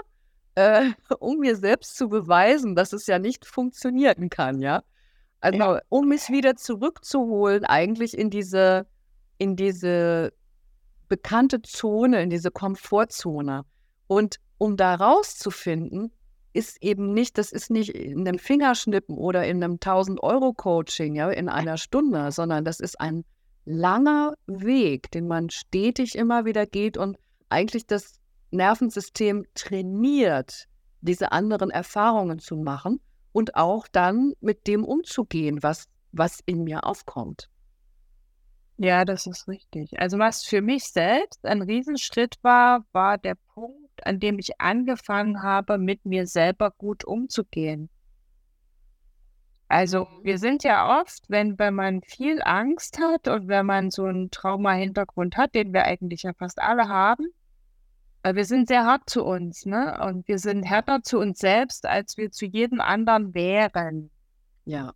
äh, 0.55 0.91
um 1.19 1.39
mir 1.39 1.55
selbst 1.57 1.97
zu 1.97 2.09
beweisen, 2.09 2.75
dass 2.75 2.93
es 2.93 3.07
ja 3.07 3.19
nicht 3.19 3.45
funktionieren 3.47 4.29
kann, 4.31 4.61
ja? 4.61 4.83
Also, 5.41 5.57
Ja. 5.59 5.81
um 5.89 6.07
mich 6.09 6.29
wieder 6.29 6.55
zurückzuholen 6.57 7.65
eigentlich 7.65 8.17
in 8.17 8.29
diese 8.31 8.87
in 9.39 9.55
diese 9.57 10.33
bekannte 11.09 11.61
Zone, 11.63 12.21
in 12.23 12.29
diese 12.31 12.51
Komfortzone. 12.51 13.63
Und 14.07 14.37
um 14.59 14.77
da 14.77 14.95
rauszufinden, 14.95 16.11
ist 16.53 16.77
eben 16.83 17.13
nicht 17.13 17.37
das 17.39 17.51
ist 17.53 17.71
nicht 17.71 17.91
in 17.95 18.23
'nem 18.23 18.39
Fingerschnippen 18.39 19.17
oder 19.17 19.45
in 19.47 19.59
'nem 19.59 19.79
1.000 19.81 20.21
€ 20.23 20.53
Coaching, 20.55 21.15
ja, 21.15 21.29
in 21.31 21.49
einer 21.49 21.77
Stunde, 21.77 22.31
sondern 22.31 22.65
das 22.65 22.79
ist 22.81 22.99
ein 23.01 23.25
langer 23.65 24.33
Weg, 24.47 25.11
den 25.11 25.27
man 25.27 25.49
stetig 25.51 26.15
immer 26.17 26.45
wieder 26.45 26.65
geht 26.67 26.97
und 26.97 27.17
eigentlich 27.49 27.87
das 27.87 28.19
Nervensystem 28.51 29.45
trainiert, 29.53 30.67
diese 31.01 31.31
anderen 31.31 31.69
Erfahrungen 31.69 32.39
zu 32.39 32.55
machen 32.55 32.99
und 33.31 33.55
auch 33.55 33.87
dann 33.87 34.33
mit 34.41 34.67
dem 34.67 34.83
umzugehen, 34.83 35.61
was 35.61 35.87
was 36.11 36.41
in 36.45 36.63
mir 36.63 36.85
aufkommt. 36.85 37.49
Ja, 38.77 39.05
das 39.05 39.25
ist 39.25 39.47
richtig. 39.47 39.99
Also, 39.99 40.19
was 40.19 40.43
für 40.43 40.61
mich 40.61 40.83
selbst 40.85 41.43
ein 41.45 41.63
Riesenschritt 41.63 42.35
war, 42.43 42.85
war 42.91 43.17
der 43.17 43.35
Punkt, 43.53 44.05
an 44.05 44.19
dem 44.19 44.37
ich 44.37 44.61
angefangen 44.61 45.41
habe, 45.41 45.77
mit 45.77 46.05
mir 46.05 46.27
selber 46.27 46.71
gut 46.71 47.03
umzugehen. 47.03 47.89
Also 49.67 50.05
mhm. 50.05 50.23
wir 50.23 50.37
sind 50.37 50.63
ja 50.63 51.01
oft, 51.01 51.23
wenn, 51.27 51.59
wenn 51.59 51.73
man 51.73 52.01
viel 52.01 52.41
Angst 52.43 52.99
hat 52.99 53.27
und 53.27 53.47
wenn 53.47 53.65
man 53.65 53.91
so 53.91 54.05
einen 54.05 54.31
Trauma-Hintergrund 54.31 55.35
hat, 55.35 55.55
den 55.55 55.73
wir 55.73 55.83
eigentlich 55.83 56.23
ja 56.23 56.33
fast 56.33 56.59
alle 56.59 56.87
haben, 56.87 57.25
äh, 58.23 58.35
wir 58.35 58.45
sind 58.45 58.67
sehr 58.67 58.85
hart 58.85 59.09
zu 59.09 59.23
uns, 59.23 59.65
ne? 59.65 59.99
Und 60.03 60.27
wir 60.27 60.39
sind 60.39 60.63
härter 60.63 61.01
zu 61.03 61.19
uns 61.19 61.39
selbst, 61.39 61.85
als 61.85 62.17
wir 62.17 62.31
zu 62.31 62.45
jedem 62.45 62.81
anderen 62.81 63.33
wären. 63.33 64.09
Ja. 64.65 64.93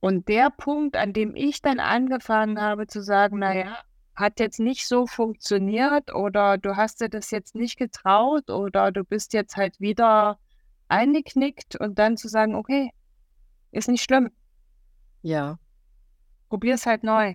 Und 0.00 0.28
der 0.28 0.50
Punkt, 0.50 0.96
an 0.96 1.12
dem 1.12 1.34
ich 1.34 1.60
dann 1.60 1.80
angefangen 1.80 2.60
habe 2.60 2.86
zu 2.86 3.02
sagen, 3.02 3.40
naja, 3.40 3.78
hat 4.14 4.40
jetzt 4.40 4.60
nicht 4.60 4.86
so 4.86 5.06
funktioniert 5.06 6.14
oder 6.14 6.58
du 6.58 6.76
hast 6.76 7.00
dir 7.00 7.08
das 7.08 7.30
jetzt 7.30 7.54
nicht 7.54 7.78
getraut 7.78 8.50
oder 8.50 8.90
du 8.90 9.04
bist 9.04 9.32
jetzt 9.32 9.56
halt 9.56 9.78
wieder 9.80 10.38
eingeknickt 10.88 11.76
und 11.76 11.98
dann 11.98 12.16
zu 12.16 12.28
sagen, 12.28 12.54
okay, 12.54 12.90
ist 13.70 13.88
nicht 13.88 14.02
schlimm. 14.02 14.30
Ja. 15.22 15.58
Probier 16.48 16.74
es 16.74 16.86
halt 16.86 17.04
neu. 17.04 17.34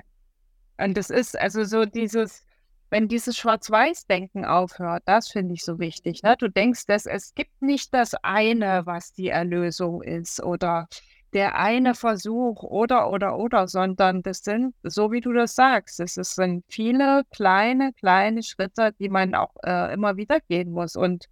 Und 0.77 0.97
das 0.97 1.09
ist 1.09 1.39
also 1.39 1.63
so 1.63 1.85
dieses, 1.85 2.45
wenn 2.93 3.07
dieses 3.07 3.35
Schwarz-Weiß-Denken 3.37 4.45
aufhört, 4.45 5.01
das 5.07 5.27
finde 5.29 5.55
ich 5.55 5.63
so 5.63 5.79
wichtig. 5.79 6.21
Ne? 6.21 6.35
Du 6.37 6.47
denkst, 6.47 6.85
dass 6.85 7.07
es 7.07 7.33
gibt 7.33 7.59
nicht 7.59 7.91
das 7.91 8.13
eine, 8.21 8.85
was 8.85 9.13
die 9.13 9.29
Erlösung 9.29 10.03
ist 10.03 10.43
oder 10.43 10.87
der 11.33 11.57
eine 11.57 11.95
Versuch 11.95 12.61
oder, 12.61 13.09
oder, 13.09 13.39
oder, 13.39 13.67
sondern 13.67 14.21
das 14.21 14.43
sind, 14.43 14.75
so 14.83 15.11
wie 15.11 15.21
du 15.21 15.33
das 15.33 15.55
sagst, 15.55 15.99
es 15.99 16.13
sind 16.13 16.65
viele 16.67 17.23
kleine, 17.31 17.93
kleine 17.93 18.43
Schritte, 18.43 18.93
die 18.99 19.09
man 19.09 19.33
auch 19.33 19.55
äh, 19.63 19.91
immer 19.91 20.15
wieder 20.15 20.39
gehen 20.41 20.69
muss. 20.69 20.95
Und 20.95 21.25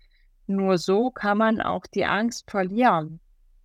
nur 0.47 0.79
so 0.79 1.11
kann 1.11 1.37
man 1.37 1.61
auch 1.61 1.85
die 1.85 2.05
Angst 2.05 2.49
verlieren. 2.49 3.19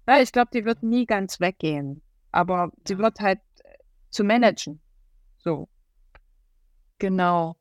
Ja, 0.07 0.21
ich 0.21 0.33
glaube, 0.33 0.51
die 0.53 0.67
wird 0.67 0.83
nie 0.83 1.07
ganz 1.07 1.41
weggehen, 1.41 2.03
aber 2.31 2.71
sie 2.87 2.99
wird 2.99 3.21
halt 3.21 3.41
zu 4.11 4.23
managen. 4.23 4.83
So. 5.39 5.67
Genau. 6.99 7.57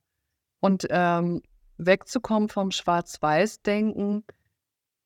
Und 0.65 0.88
ähm, 0.89 1.43
wegzukommen 1.78 2.49
vom 2.49 2.71
Schwarz-Weiß-Denken, 2.71 4.23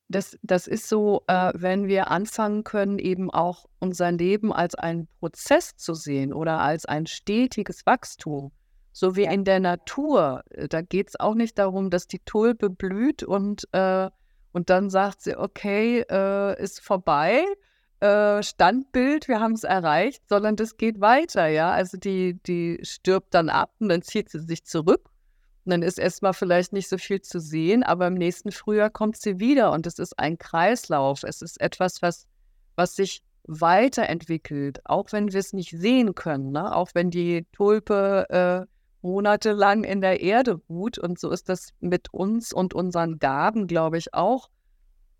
das, 0.08 0.38
das 0.40 0.66
ist 0.66 0.88
so, 0.88 1.22
äh, 1.26 1.52
wenn 1.54 1.86
wir 1.86 2.10
anfangen 2.10 2.64
können, 2.64 2.98
eben 2.98 3.30
auch 3.30 3.66
unser 3.78 4.10
Leben 4.10 4.54
als 4.54 4.74
einen 4.74 5.06
Prozess 5.18 5.76
zu 5.76 5.92
sehen 5.92 6.32
oder 6.32 6.60
als 6.60 6.86
ein 6.86 7.06
stetiges 7.06 7.84
Wachstum. 7.84 8.52
So 8.92 9.16
wie 9.16 9.24
in 9.24 9.44
der 9.44 9.60
Natur. 9.60 10.44
Äh, 10.48 10.66
da 10.66 10.80
geht 10.80 11.10
es 11.10 11.20
auch 11.20 11.34
nicht 11.34 11.58
darum, 11.58 11.90
dass 11.90 12.06
die 12.06 12.20
Tulpe 12.20 12.70
blüht 12.70 13.22
und, 13.22 13.68
äh, 13.72 14.08
und 14.52 14.70
dann 14.70 14.88
sagt 14.88 15.20
sie, 15.20 15.36
okay, 15.36 16.06
äh, 16.10 16.58
ist 16.58 16.80
vorbei, 16.80 17.44
äh, 18.00 18.42
Standbild, 18.42 19.28
wir 19.28 19.40
haben 19.40 19.52
es 19.52 19.64
erreicht, 19.64 20.22
sondern 20.26 20.56
das 20.56 20.78
geht 20.78 21.02
weiter, 21.02 21.48
ja. 21.48 21.70
Also 21.70 21.98
die, 21.98 22.40
die 22.46 22.80
stirbt 22.82 23.34
dann 23.34 23.50
ab 23.50 23.74
und 23.78 23.90
dann 23.90 24.00
zieht 24.00 24.30
sie 24.30 24.40
sich 24.40 24.64
zurück 24.64 25.09
dann 25.64 25.82
ist 25.82 25.98
erstmal 25.98 26.32
vielleicht 26.32 26.72
nicht 26.72 26.88
so 26.88 26.98
viel 26.98 27.20
zu 27.20 27.38
sehen, 27.38 27.82
aber 27.82 28.06
im 28.06 28.14
nächsten 28.14 28.50
Frühjahr 28.50 28.90
kommt 28.90 29.16
sie 29.16 29.38
wieder 29.38 29.72
und 29.72 29.86
es 29.86 29.98
ist 29.98 30.18
ein 30.18 30.38
Kreislauf. 30.38 31.22
Es 31.22 31.42
ist 31.42 31.60
etwas, 31.60 32.02
was, 32.02 32.26
was 32.76 32.96
sich 32.96 33.22
weiterentwickelt, 33.44 34.80
auch 34.84 35.12
wenn 35.12 35.32
wir 35.32 35.40
es 35.40 35.52
nicht 35.52 35.70
sehen 35.70 36.14
können, 36.14 36.52
ne? 36.52 36.74
auch 36.74 36.90
wenn 36.94 37.10
die 37.10 37.46
Tulpe 37.52 38.26
äh, 38.30 38.66
monatelang 39.02 39.84
in 39.84 40.00
der 40.00 40.20
Erde 40.20 40.60
ruht. 40.68 40.98
Und 40.98 41.18
so 41.18 41.30
ist 41.30 41.48
das 41.48 41.70
mit 41.80 42.12
uns 42.12 42.52
und 42.52 42.74
unseren 42.74 43.18
Gaben, 43.18 43.66
glaube 43.66 43.98
ich, 43.98 44.14
auch 44.14 44.48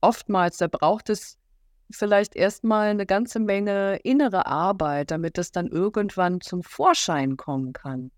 oftmals. 0.01 0.59
Da 0.59 0.69
braucht 0.69 1.11
es 1.11 1.39
vielleicht 1.91 2.37
erstmal 2.37 2.89
eine 2.89 3.07
ganze 3.07 3.41
Menge 3.41 3.97
innere 4.05 4.47
Arbeit, 4.47 5.11
damit 5.11 5.39
es 5.39 5.51
dann 5.53 5.67
irgendwann 5.67 6.41
zum 6.41 6.63
Vorschein 6.63 7.37
kommen 7.37 7.73
kann. 7.73 8.11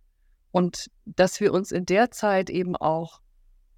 Und 0.52 0.90
dass 1.04 1.40
wir 1.40 1.52
uns 1.52 1.72
in 1.72 1.86
der 1.86 2.10
Zeit 2.10 2.50
eben 2.50 2.76
auch 2.76 3.20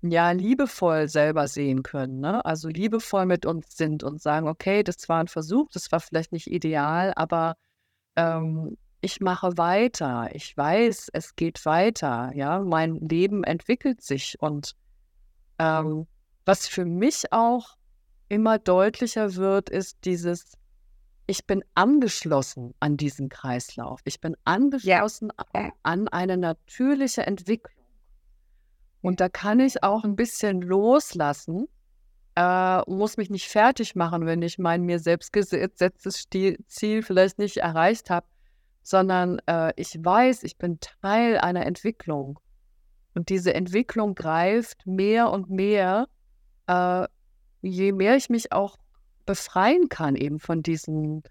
ja 0.03 0.33
liebevoll 0.33 1.09
selber 1.09 1.49
sehen 1.49 1.83
können, 1.83 2.21
ne? 2.21 2.45
Also 2.45 2.69
liebevoll 2.69 3.27
mit 3.27 3.47
uns 3.47 3.77
sind 3.77 4.03
und 4.03 4.21
sagen, 4.21 4.49
okay, 4.49 4.83
das 4.83 5.09
war 5.09 5.21
ein 5.21 5.29
Versuch, 5.29 5.71
das 5.73 5.91
war 5.93 6.01
vielleicht 6.01 6.33
nicht 6.33 6.51
ideal, 6.51 7.13
aber 7.17 7.57
ähm, 8.17 8.77
ich 9.01 9.21
mache 9.21 9.57
weiter. 9.57 10.31
Ich 10.33 10.57
weiß, 10.57 11.11
es 11.13 11.37
geht 11.37 11.65
weiter. 11.67 12.33
Ja, 12.35 12.61
mein 12.61 12.97
Leben 13.01 13.45
entwickelt 13.45 14.03
sich 14.03 14.37
und 14.41 14.75
ähm, 15.59 16.07
was 16.45 16.67
für 16.67 16.85
mich 16.85 17.33
auch 17.33 17.77
immer 18.29 18.59
deutlicher 18.59 19.35
wird, 19.37 19.71
ist 19.71 19.99
dieses 20.05 20.53
ich 21.27 21.47
bin 21.47 21.65
angeschlossen 21.75 22.75
an 22.81 22.97
diesen 22.97 23.29
Kreislauf. 23.29 24.01
Ich 24.05 24.21
bin 24.21 24.37
angeschlossen 24.45 25.33
ja. 25.55 25.73
an 25.83 26.09
eine 26.09 26.37
natürliche 26.37 27.27
Entwicklung. 27.27 27.75
Und 29.01 29.21
da 29.21 29.29
kann 29.29 29.61
ich 29.61 29.83
auch 29.83 30.05
ein 30.05 30.17
bisschen 30.17 30.63
loslassen, 30.63 31.67
äh, 32.37 32.81
muss 32.91 33.17
mich 33.17 33.31
nicht 33.31 33.49
fertig 33.49 33.95
machen, 33.95 34.27
wenn 34.27 34.43
ich 34.43 34.59
mein 34.59 34.83
mir 34.83 34.99
selbst 34.99 35.33
gesetztes 35.33 36.27
Ziel 36.31 37.03
vielleicht 37.03 37.39
nicht 37.39 37.59
erreicht 37.59 38.11
habe, 38.11 38.27
sondern 38.83 39.41
äh, 39.47 39.73
ich 39.77 39.97
weiß, 40.03 40.43
ich 40.43 40.59
bin 40.59 40.79
Teil 40.81 41.39
einer 41.39 41.65
Entwicklung. 41.65 42.39
Und 43.15 43.29
diese 43.29 43.55
Entwicklung 43.55 44.15
greift 44.15 44.87
mehr 44.87 45.31
und 45.31 45.49
mehr, 45.49 46.09
äh, 46.67 47.07
je 47.63 47.93
mehr 47.93 48.17
ich 48.17 48.29
mich 48.29 48.53
auch 48.53 48.77
befreien 49.27 49.89
kann, 49.89 50.17
eben 50.17 50.39
von 50.39 50.63
diesem, 50.63 51.23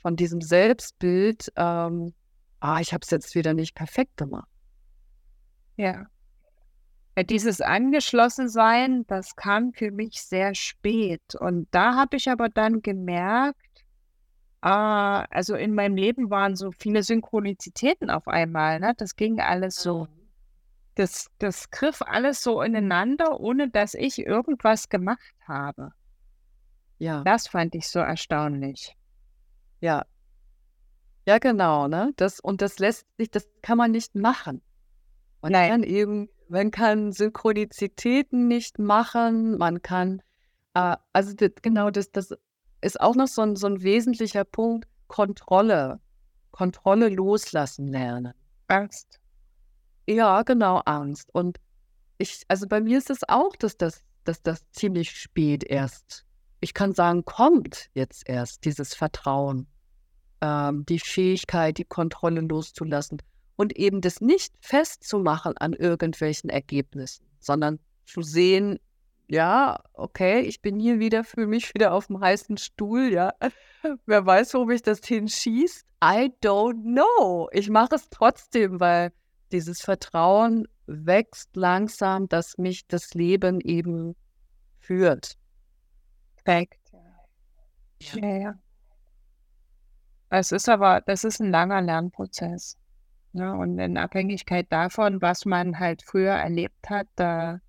von 0.00 0.16
diesem 0.16 0.40
Selbstbild, 0.40 1.52
ähm, 1.56 2.12
ah, 2.60 2.80
ich 2.80 2.92
habe 2.92 3.02
es 3.02 3.10
jetzt 3.10 3.34
wieder 3.34 3.54
nicht 3.54 3.74
perfekt 3.74 4.16
gemacht. 4.16 4.48
Ja. 5.76 6.06
Dieses 7.28 7.60
Angeschlossensein, 7.60 9.04
das 9.06 9.36
kam 9.36 9.72
für 9.72 9.90
mich 9.90 10.22
sehr 10.22 10.54
spät. 10.54 11.34
Und 11.38 11.68
da 11.70 11.94
habe 11.96 12.16
ich 12.16 12.30
aber 12.30 12.48
dann 12.48 12.82
gemerkt, 12.82 13.84
ah, 14.60 15.22
also 15.30 15.54
in 15.54 15.74
meinem 15.74 15.96
Leben 15.96 16.30
waren 16.30 16.56
so 16.56 16.70
viele 16.72 17.02
Synchronizitäten 17.02 18.10
auf 18.10 18.28
einmal. 18.28 18.80
Ne? 18.80 18.94
Das 18.96 19.16
ging 19.16 19.40
alles 19.40 19.76
so. 19.76 20.04
Mhm. 20.04 20.20
Das, 20.94 21.28
das 21.38 21.70
griff 21.70 22.02
alles 22.02 22.42
so 22.42 22.62
ineinander, 22.62 23.40
ohne 23.40 23.70
dass 23.70 23.94
ich 23.94 24.18
irgendwas 24.18 24.88
gemacht 24.88 25.34
habe. 25.46 25.92
Ja. 27.00 27.24
Das 27.24 27.48
fand 27.48 27.74
ich 27.74 27.88
so 27.88 27.98
erstaunlich. 27.98 28.94
Ja. 29.80 30.04
Ja, 31.26 31.38
genau, 31.38 31.88
ne? 31.88 32.12
Das, 32.16 32.40
und 32.40 32.60
das 32.60 32.78
lässt 32.78 33.06
sich, 33.16 33.30
das 33.30 33.48
kann 33.62 33.78
man 33.78 33.90
nicht 33.90 34.14
machen. 34.14 34.60
Man 35.40 35.52
Nein. 35.52 35.70
kann 35.70 35.82
eben, 35.82 36.28
man 36.48 36.70
kann 36.70 37.12
Synchronizitäten 37.12 38.48
nicht 38.48 38.78
machen, 38.78 39.56
man 39.56 39.80
kann, 39.80 40.22
äh, 40.74 40.96
also 41.14 41.32
das, 41.34 41.52
genau, 41.62 41.90
das, 41.90 42.12
das 42.12 42.34
ist 42.82 43.00
auch 43.00 43.14
noch 43.14 43.28
so 43.28 43.42
ein, 43.42 43.56
so 43.56 43.66
ein 43.66 43.82
wesentlicher 43.82 44.44
Punkt, 44.44 44.86
Kontrolle. 45.08 46.00
Kontrolle 46.50 47.08
loslassen 47.08 47.88
lernen. 47.88 48.34
Angst. 48.68 49.20
Ja, 50.06 50.42
genau, 50.42 50.82
Angst. 50.84 51.30
Und 51.32 51.58
ich, 52.18 52.42
also 52.48 52.68
bei 52.68 52.80
mir 52.82 52.98
ist 52.98 53.08
es 53.08 53.26
auch, 53.26 53.56
dass 53.56 53.78
das, 53.78 54.02
dass 54.24 54.42
das 54.42 54.70
ziemlich 54.72 55.10
spät 55.10 55.64
erst 55.64 56.26
ich 56.60 56.74
kann 56.74 56.92
sagen, 56.92 57.24
kommt 57.24 57.88
jetzt 57.94 58.28
erst 58.28 58.64
dieses 58.64 58.94
Vertrauen, 58.94 59.66
ähm, 60.40 60.84
die 60.86 60.98
Fähigkeit, 60.98 61.78
die 61.78 61.84
Kontrolle 61.84 62.42
loszulassen 62.42 63.22
und 63.56 63.76
eben 63.76 64.00
das 64.00 64.20
nicht 64.20 64.54
festzumachen 64.60 65.56
an 65.56 65.72
irgendwelchen 65.72 66.50
Ergebnissen, 66.50 67.24
sondern 67.40 67.78
zu 68.04 68.22
sehen, 68.22 68.78
ja, 69.28 69.80
okay, 69.94 70.40
ich 70.40 70.60
bin 70.60 70.78
hier 70.80 70.98
wieder, 70.98 71.24
fühle 71.24 71.46
mich 71.46 71.72
wieder 71.74 71.94
auf 71.94 72.08
dem 72.08 72.20
heißen 72.20 72.56
Stuhl, 72.56 73.12
ja. 73.12 73.32
Wer 74.06 74.26
weiß, 74.26 74.54
wo 74.54 74.64
mich 74.64 74.82
das 74.82 75.00
hinschießt? 75.04 75.86
I 76.02 76.32
don't 76.42 76.82
know. 76.82 77.48
Ich 77.52 77.70
mache 77.70 77.94
es 77.94 78.08
trotzdem, 78.10 78.80
weil 78.80 79.12
dieses 79.52 79.80
Vertrauen 79.80 80.66
wächst 80.86 81.54
langsam, 81.54 82.28
dass 82.28 82.58
mich 82.58 82.86
das 82.88 83.14
Leben 83.14 83.60
eben 83.60 84.16
führt 84.80 85.36
prägt. 86.44 86.80
Ja. 88.00 88.18
ja, 88.20 88.36
ja. 88.36 88.54
Es 90.30 90.52
ist 90.52 90.68
aber, 90.68 91.00
das 91.00 91.24
ist 91.24 91.40
ein 91.40 91.50
langer 91.50 91.82
Lernprozess. 91.82 92.78
Ne? 93.32 93.52
Und 93.52 93.78
in 93.78 93.98
Abhängigkeit 93.98 94.66
davon, 94.70 95.20
was 95.20 95.44
man 95.44 95.78
halt 95.78 96.02
früher 96.02 96.32
erlebt 96.32 96.88
hat, 96.88 97.08
da 97.16 97.60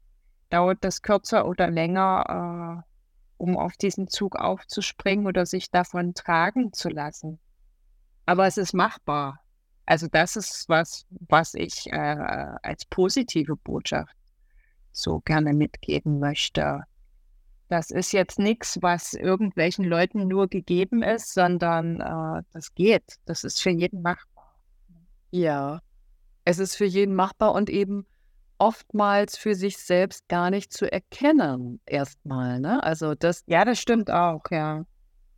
dauert 0.49 0.83
das 0.83 1.01
kürzer 1.01 1.47
oder 1.47 1.69
länger, 1.69 2.83
äh, 2.85 2.91
um 3.37 3.57
auf 3.57 3.77
diesen 3.77 4.07
Zug 4.07 4.35
aufzuspringen 4.35 5.25
oder 5.25 5.45
sich 5.45 5.71
davon 5.71 6.13
tragen 6.13 6.73
zu 6.73 6.89
lassen. 6.89 7.39
Aber 8.25 8.45
es 8.45 8.57
ist 8.57 8.73
machbar. 8.73 9.39
Also 9.85 10.07
das 10.07 10.35
ist 10.35 10.69
was, 10.69 11.05
was 11.09 11.55
ich 11.55 11.91
äh, 11.91 11.97
als 12.61 12.85
positive 12.85 13.55
Botschaft 13.55 14.15
so 14.91 15.19
gerne 15.21 15.53
mitgeben 15.53 16.19
möchte 16.19 16.83
Das 17.71 17.89
ist 17.89 18.11
jetzt 18.11 18.37
nichts, 18.37 18.79
was 18.81 19.13
irgendwelchen 19.13 19.85
Leuten 19.85 20.27
nur 20.27 20.49
gegeben 20.49 21.03
ist, 21.03 21.33
sondern 21.33 22.01
äh, 22.01 22.43
das 22.51 22.75
geht. 22.75 23.15
Das 23.23 23.45
ist 23.45 23.61
für 23.61 23.69
jeden 23.69 24.01
machbar. 24.01 24.57
Ja, 25.29 25.79
es 26.43 26.59
ist 26.59 26.75
für 26.75 26.83
jeden 26.83 27.15
machbar 27.15 27.53
und 27.53 27.69
eben 27.69 28.05
oftmals 28.57 29.37
für 29.37 29.55
sich 29.55 29.77
selbst 29.77 30.27
gar 30.27 30.49
nicht 30.49 30.73
zu 30.73 30.91
erkennen, 30.91 31.79
erstmal. 31.85 32.59
Ne? 32.59 32.83
Also 32.83 33.15
das. 33.15 33.45
Ja, 33.47 33.63
das 33.63 33.79
stimmt 33.79 34.11
auch, 34.11 34.43
ja. 34.51 34.83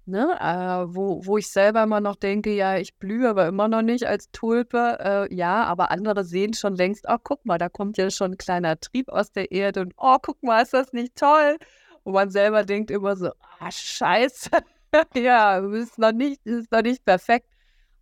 Ne, 0.05 0.35
äh, 0.41 0.93
wo, 0.93 1.23
wo 1.25 1.37
ich 1.37 1.49
selber 1.49 1.83
immer 1.83 2.01
noch 2.01 2.15
denke, 2.15 2.53
ja, 2.53 2.77
ich 2.77 2.95
blühe 2.95 3.29
aber 3.29 3.47
immer 3.47 3.67
noch 3.67 3.83
nicht 3.83 4.07
als 4.07 4.31
Tulpe. 4.31 4.97
Äh, 4.99 5.33
ja, 5.35 5.65
aber 5.65 5.91
andere 5.91 6.25
sehen 6.25 6.55
schon 6.55 6.75
längst, 6.75 7.05
oh, 7.07 7.17
guck 7.23 7.45
mal, 7.45 7.59
da 7.59 7.69
kommt 7.69 7.97
ja 7.97 8.09
schon 8.09 8.31
ein 8.31 8.37
kleiner 8.37 8.79
Trieb 8.79 9.07
aus 9.09 9.31
der 9.31 9.51
Erde 9.51 9.81
und 9.81 9.93
oh, 9.97 10.17
guck 10.19 10.41
mal, 10.41 10.63
ist 10.63 10.73
das 10.73 10.93
nicht 10.93 11.15
toll? 11.15 11.57
Und 12.03 12.13
man 12.13 12.29
selber 12.29 12.63
denkt 12.63 12.91
immer 12.91 13.15
so, 13.15 13.31
ah, 13.59 13.71
scheiße, 13.71 14.49
ja, 15.15 15.57
ist 15.59 15.97
noch 15.97 16.11
nicht, 16.11 16.45
ist 16.45 16.71
noch 16.71 16.81
nicht 16.81 17.03
perfekt. 17.05 17.47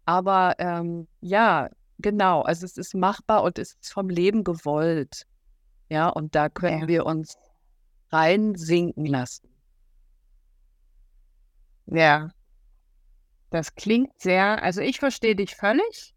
Aber 0.06 0.56
ähm, 0.58 1.08
ja, 1.22 1.70
genau, 2.00 2.42
also 2.42 2.66
es 2.66 2.78
ist 2.78 2.96
machbar 2.96 3.44
und 3.44 3.60
es 3.60 3.74
ist 3.74 3.94
vom 3.94 4.10
Leben 4.10 4.44
gewollt. 4.44 5.26
Ja, 5.90 6.10
und 6.10 6.36
da 6.36 6.50
können 6.50 6.82
ja. 6.82 6.88
wir 6.88 7.06
uns 7.06 7.36
reinsinken 8.12 9.06
lassen. 9.06 9.48
Ja. 11.86 12.30
Das 13.50 13.76
klingt 13.76 14.12
sehr, 14.20 14.64
also 14.64 14.82
ich 14.82 15.00
verstehe 15.00 15.36
dich 15.36 15.56
völlig. 15.56 16.14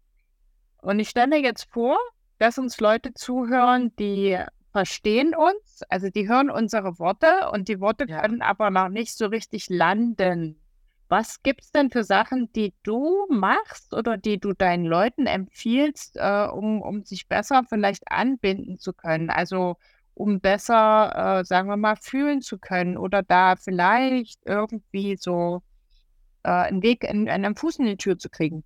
Und 0.81 0.99
ich 0.99 1.09
stelle 1.09 1.37
jetzt 1.37 1.67
vor, 1.71 1.97
dass 2.37 2.57
uns 2.57 2.79
Leute 2.79 3.13
zuhören, 3.13 3.93
die 3.97 4.39
verstehen 4.75 5.33
uns, 5.33 5.83
also 5.87 6.09
die 6.09 6.27
hören 6.27 6.49
unsere 6.49 6.99
Worte 6.99 7.49
und 7.53 7.69
die 7.69 7.79
Worte 7.79 8.07
ja. 8.09 8.19
können 8.19 8.41
aber 8.41 8.71
noch 8.71 8.89
nicht 8.89 9.15
so 9.15 9.27
richtig 9.27 9.69
landen. 9.69 10.59
Was 11.07 11.41
gibt 11.43 11.63
es 11.63 11.71
denn 11.71 11.91
für 11.91 12.03
Sachen, 12.03 12.51
die 12.51 12.73
du 12.83 13.25
machst 13.29 13.93
oder 13.93 14.17
die 14.17 14.37
du 14.37 14.51
deinen 14.51 14.83
Leuten 14.83 15.27
empfiehlst, 15.27 16.17
äh, 16.17 16.47
um, 16.51 16.81
um 16.81 17.05
sich 17.05 17.29
besser 17.29 17.63
vielleicht 17.69 18.11
anbinden 18.11 18.77
zu 18.77 18.91
können? 18.91 19.29
Also 19.29 19.77
um 20.13 20.41
besser, 20.41 21.39
äh, 21.39 21.45
sagen 21.45 21.69
wir 21.69 21.77
mal, 21.77 21.95
fühlen 21.95 22.41
zu 22.41 22.57
können 22.57 22.97
oder 22.97 23.23
da 23.23 23.55
vielleicht 23.55 24.41
irgendwie 24.43 25.15
so 25.15 25.63
äh, 26.43 26.49
einen 26.49 26.83
Weg, 26.83 27.05
in, 27.05 27.29
einen 27.29 27.55
Fuß 27.55 27.79
in 27.79 27.85
die 27.85 27.95
Tür 27.95 28.17
zu 28.17 28.29
kriegen? 28.29 28.65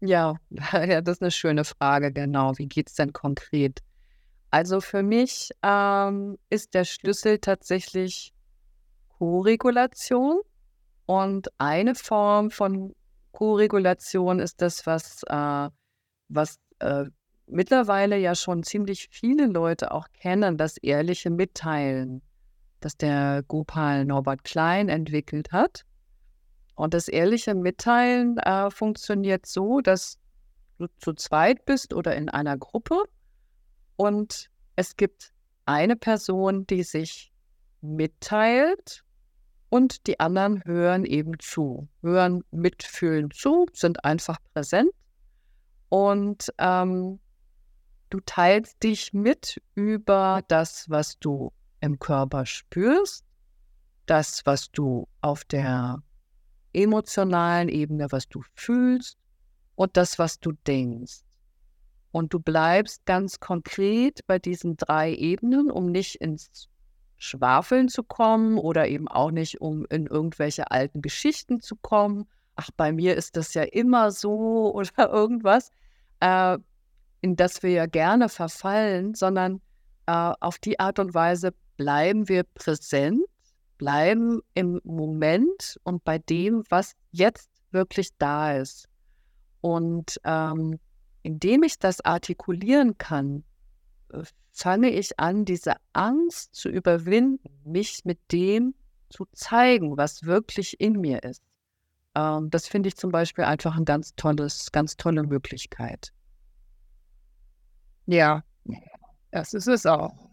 Ja, 0.00 0.34
ja, 0.50 1.00
das 1.00 1.16
ist 1.16 1.22
eine 1.22 1.30
schöne 1.30 1.64
Frage, 1.64 2.12
genau. 2.12 2.58
Wie 2.58 2.68
geht 2.68 2.88
es 2.88 2.96
denn 2.96 3.14
konkret? 3.14 3.80
Also 4.50 4.80
für 4.80 5.02
mich 5.02 5.50
ähm, 5.62 6.38
ist 6.48 6.74
der 6.74 6.84
Schlüssel 6.84 7.38
tatsächlich 7.38 8.32
Co-Regulation. 9.18 10.40
Und 11.06 11.48
eine 11.58 11.94
Form 11.94 12.50
von 12.50 12.94
Co-Regulation 13.32 14.40
ist 14.40 14.60
das, 14.62 14.86
was, 14.86 15.22
äh, 15.24 15.68
was 16.28 16.58
äh, 16.80 17.04
mittlerweile 17.46 18.18
ja 18.18 18.34
schon 18.34 18.62
ziemlich 18.62 19.08
viele 19.10 19.46
Leute 19.46 19.92
auch 19.92 20.08
kennen, 20.12 20.56
das 20.56 20.76
ehrliche 20.78 21.30
Mitteilen, 21.30 22.22
das 22.80 22.96
der 22.96 23.42
Gopal 23.46 24.04
Norbert 24.04 24.44
Klein 24.44 24.88
entwickelt 24.88 25.52
hat. 25.52 25.84
Und 26.74 26.94
das 26.94 27.08
ehrliche 27.08 27.54
Mitteilen 27.54 28.38
äh, 28.38 28.70
funktioniert 28.70 29.46
so, 29.46 29.80
dass 29.80 30.18
du 30.78 30.86
zu 30.98 31.12
zweit 31.14 31.64
bist 31.64 31.92
oder 31.92 32.14
in 32.14 32.28
einer 32.28 32.56
Gruppe 32.56 33.02
und 33.98 34.48
es 34.76 34.96
gibt 34.96 35.34
eine 35.66 35.96
Person, 35.96 36.66
die 36.66 36.82
sich 36.82 37.30
mitteilt 37.82 39.04
und 39.68 40.06
die 40.06 40.18
anderen 40.18 40.64
hören 40.64 41.04
eben 41.04 41.38
zu, 41.38 41.86
hören 42.00 42.42
mitfühlen 42.50 43.30
zu, 43.30 43.66
sind 43.74 44.02
einfach 44.04 44.38
präsent 44.54 44.90
und 45.90 46.50
ähm, 46.56 47.20
Du 48.10 48.20
teilst 48.20 48.82
dich 48.82 49.12
mit 49.12 49.60
über 49.74 50.40
das, 50.48 50.88
was 50.88 51.18
du 51.18 51.52
im 51.80 51.98
Körper 51.98 52.46
spürst, 52.46 53.22
das, 54.06 54.46
was 54.46 54.70
du 54.70 55.06
auf 55.20 55.44
der 55.44 56.02
emotionalen 56.72 57.68
Ebene, 57.68 58.06
was 58.10 58.26
du 58.26 58.40
fühlst 58.54 59.18
und 59.74 59.94
das, 59.98 60.18
was 60.18 60.40
du 60.40 60.52
denkst. 60.66 61.20
Und 62.10 62.32
du 62.32 62.40
bleibst 62.40 63.04
ganz 63.04 63.40
konkret 63.40 64.26
bei 64.26 64.38
diesen 64.38 64.76
drei 64.76 65.14
Ebenen, 65.14 65.70
um 65.70 65.86
nicht 65.86 66.16
ins 66.16 66.68
Schwafeln 67.16 67.88
zu 67.88 68.02
kommen 68.02 68.58
oder 68.58 68.88
eben 68.88 69.08
auch 69.08 69.30
nicht, 69.30 69.60
um 69.60 69.84
in 69.90 70.06
irgendwelche 70.06 70.70
alten 70.70 71.02
Geschichten 71.02 71.60
zu 71.60 71.76
kommen. 71.76 72.26
Ach, 72.56 72.70
bei 72.76 72.92
mir 72.92 73.16
ist 73.16 73.36
das 73.36 73.54
ja 73.54 73.62
immer 73.64 74.10
so 74.10 74.72
oder 74.74 75.10
irgendwas. 75.10 75.70
Äh, 76.20 76.58
in 77.20 77.36
das 77.36 77.62
wir 77.62 77.70
ja 77.70 77.86
gerne 77.86 78.28
verfallen, 78.28 79.14
sondern 79.14 79.60
äh, 80.06 80.32
auf 80.40 80.58
die 80.58 80.78
Art 80.78 80.98
und 81.00 81.14
Weise 81.14 81.52
bleiben 81.76 82.28
wir 82.28 82.44
präsent, 82.44 83.22
bleiben 83.76 84.40
im 84.54 84.80
Moment 84.84 85.78
und 85.82 86.04
bei 86.04 86.18
dem, 86.18 86.62
was 86.68 86.94
jetzt 87.10 87.50
wirklich 87.70 88.10
da 88.18 88.56
ist. 88.56 88.88
Und 89.60 90.20
ähm, 90.24 90.78
indem 91.22 91.62
ich 91.62 91.78
das 91.78 92.00
artikulieren 92.00 92.98
kann, 92.98 93.44
äh, 94.12 94.22
fange 94.52 94.90
ich 94.90 95.18
an, 95.18 95.44
diese 95.44 95.74
Angst 95.92 96.54
zu 96.54 96.68
überwinden, 96.68 97.48
mich 97.64 98.04
mit 98.04 98.18
dem 98.32 98.74
zu 99.10 99.26
zeigen, 99.32 99.96
was 99.96 100.24
wirklich 100.24 100.80
in 100.80 101.00
mir 101.00 101.22
ist. 101.22 101.42
Ähm, 102.14 102.50
das 102.50 102.66
finde 102.66 102.88
ich 102.88 102.96
zum 102.96 103.10
Beispiel 103.10 103.44
einfach 103.44 103.76
ein 103.76 103.84
ganz 103.84 104.14
ganz 104.16 104.96
tolle 104.96 105.22
Möglichkeit. 105.22 106.12
Ja, 108.06 108.42
das 109.30 109.54
ist 109.54 109.68
es 109.68 109.86
auch. 109.86 110.28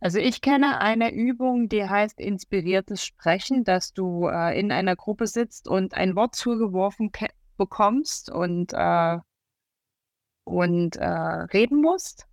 Also 0.00 0.18
ich 0.18 0.42
kenne 0.42 0.78
eine 0.80 1.12
Übung, 1.12 1.68
die 1.68 1.88
heißt 1.88 2.20
inspiriertes 2.20 3.04
Sprechen, 3.04 3.64
dass 3.64 3.92
du 3.94 4.28
äh, 4.28 4.58
in 4.58 4.70
einer 4.70 4.94
Gruppe 4.94 5.26
sitzt 5.26 5.66
und 5.68 5.94
ein 5.94 6.14
Wort 6.14 6.36
zugeworfen 6.36 7.10
bekommst 7.56 8.30
und, 8.30 8.72
äh, 8.74 9.18
und 10.46 10.96
äh, 10.96 11.06
reden 11.06 11.82
musst. 11.82 12.26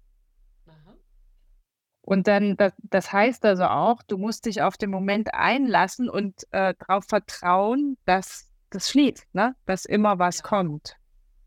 Und 2.06 2.28
dann, 2.28 2.58
das, 2.58 2.73
das, 2.84 3.13
heißt 3.13 3.45
also 3.45 3.63
auch, 3.63 4.04
du 4.04 4.17
musst 4.17 4.45
dich 4.45 4.62
auf 4.62 4.76
den 4.76 4.89
Moment 4.89 5.34
einlassen 5.34 6.10
und 6.10 6.43
äh, 6.52 6.73
darauf 6.78 7.06
vertrauen, 7.06 7.97
dass 8.06 8.52
das 8.71 8.89
fließt, 8.89 9.34
ne? 9.34 9.56
dass 9.65 9.86
immer 9.86 10.19
was 10.19 10.39
ja. 10.39 10.43
kommt. 10.43 10.97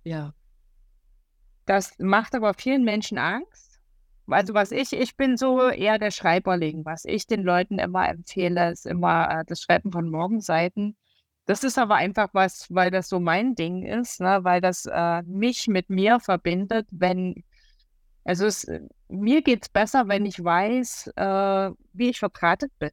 Ja. 0.05 0.35
Das 1.67 1.99
macht 1.99 2.35
aber 2.35 2.55
vielen 2.55 2.85
Menschen 2.85 3.19
Angst. 3.19 3.81
Also 4.29 4.55
was 4.55 4.73
ich, 4.73 4.95
ich 4.95 5.17
bin 5.17 5.37
so 5.37 5.69
eher 5.69 5.99
der 5.99 6.11
Schreiberling. 6.11 6.87
Was 6.87 7.05
ich 7.05 7.27
den 7.27 7.43
Leuten 7.43 7.79
immer 7.79 8.09
empfehle, 8.09 8.73
ist 8.73 8.87
immer 8.87 9.29
äh, 9.31 9.45
das 9.47 9.61
Schreiben 9.61 9.93
von 9.93 10.09
Morgenseiten. 10.09 10.97
Das 11.47 11.63
ist 11.63 11.79
aber 11.79 11.95
einfach 11.95 12.29
was, 12.33 12.67
weil 12.75 12.91
das 12.91 13.09
so 13.09 13.21
mein 13.21 13.55
Ding 13.55 13.85
ist, 13.85 14.21
ne? 14.21 14.41
weil 14.43 14.61
das 14.61 14.87
äh, 14.87 15.23
mich 15.23 15.69
mit 15.69 15.89
mir 15.89 16.19
verbindet, 16.19 16.89
wenn, 16.91 17.45
also 18.25 18.47
es, 18.47 18.67
mir 19.09 19.43
geht 19.43 19.63
es 19.63 19.69
besser, 19.69 20.09
wenn 20.09 20.27
ich 20.27 20.43
weiß, 20.43 21.13
äh, 21.15 21.71
wie 21.93 22.11
ich 22.11 22.19
vertratet 22.19 22.77
bin. 22.81 22.91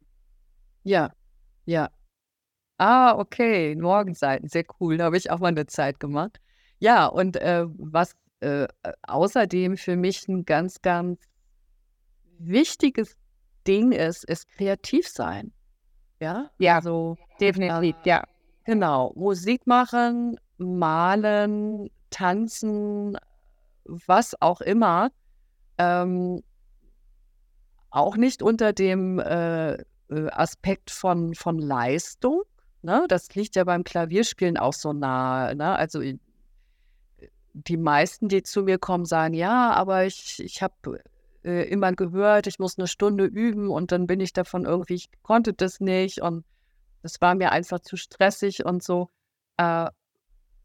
Ja, 0.84 1.12
ja. 1.66 1.90
Ah, 2.78 3.18
okay, 3.18 3.76
Morgenseiten, 3.76 4.48
sehr 4.48 4.66
cool. 4.80 4.98
Da 4.98 5.06
habe 5.06 5.18
ich 5.18 5.32
auch 5.32 5.40
mal 5.40 5.48
eine 5.48 5.66
Zeit 5.66 6.00
gemacht. 6.00 6.40
Ja, 6.80 7.08
und 7.08 7.38
äh, 7.38 7.66
was 7.78 8.16
äh, 8.42 8.68
außerdem 9.04 9.78
für 9.78 9.96
mich 9.96 10.28
ein 10.28 10.46
ganz, 10.46 10.82
ganz 10.82 11.22
wichtiges 12.38 13.16
Ding 13.66 13.94
ist, 13.94 14.26
ist 14.26 14.48
kreativ 14.50 15.08
sein. 15.08 15.54
Ja, 16.20 16.52
ja, 16.58 16.82
so 16.82 17.18
definitiv, 17.40 17.96
äh, 18.04 18.10
ja. 18.10 18.24
Genau, 18.66 19.12
Musik 19.16 19.68
machen, 19.68 20.40
malen, 20.58 21.90
tanzen, 22.10 23.18
was 23.84 24.40
auch 24.42 24.62
immer. 24.62 25.12
Ähm, 25.78 26.42
auch 27.90 28.16
nicht 28.16 28.42
unter 28.42 28.74
dem 28.74 29.20
äh, 29.20 29.74
äh 29.74 29.84
Aspekt 30.32 30.92
von, 30.92 31.34
von 31.36 31.60
Leistung. 31.60 32.44
Ne? 32.82 33.06
Das 33.10 33.34
liegt 33.36 33.56
ja 33.56 33.66
beim 33.66 33.84
Klavierspielen 33.84 34.58
auch 34.58 34.74
so 34.74 34.94
nah. 34.94 35.54
Ne? 35.54 35.76
Also 35.76 36.02
die 37.54 37.78
meisten, 37.78 38.30
die 38.30 38.44
zu 38.44 38.64
mir 38.64 38.78
kommen, 38.78 39.06
sagen, 39.06 39.34
ja, 39.34 39.72
aber 39.72 40.06
ich, 40.06 40.42
ich 40.44 40.62
habe 40.62 41.02
äh, 41.44 41.70
immer 41.70 41.94
gehört, 41.94 42.48
ich 42.48 42.60
muss 42.60 42.78
eine 42.78 42.88
Stunde 42.88 43.26
üben 43.26 43.70
und 43.70 43.92
dann 43.92 44.08
bin 44.08 44.20
ich 44.20 44.34
davon 44.34 44.66
irgendwie, 44.66 44.96
ich 44.96 45.10
konnte 45.22 45.54
das 45.54 45.80
nicht 45.80 46.22
und 46.22 46.46
das 47.04 47.22
war 47.22 47.36
mir 47.36 47.52
einfach 47.52 47.80
zu 47.80 47.96
stressig 47.96 48.66
und 48.66 48.82
so, 48.82 49.10
äh, 49.58 49.90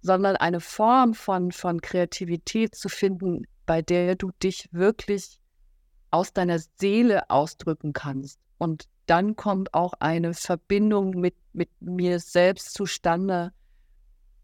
sondern 0.01 0.37
eine 0.37 0.61
Form 0.61 1.13
von, 1.13 1.53
von 1.53 1.81
Kreativität 1.81 2.75
zu 2.75 2.89
finden, 2.89 3.47
bei 3.67 3.83
der 3.83 4.15
du 4.15 4.31
dich 4.43 4.69
wirklich 4.73 5.41
aus 6.11 6.33
deiner 6.33 6.59
Seele 6.59 7.29
ausdrücken 7.29 7.93
kannst 7.93 8.41
und 8.57 8.89
dann 9.07 9.37
kommt 9.37 9.73
auch 9.73 9.95
eine 10.01 10.35
Verbindung 10.35 11.11
mit, 11.11 11.35
mit 11.53 11.71
mir 11.81 12.21
selbst 12.21 12.75
zustande, 12.75 13.53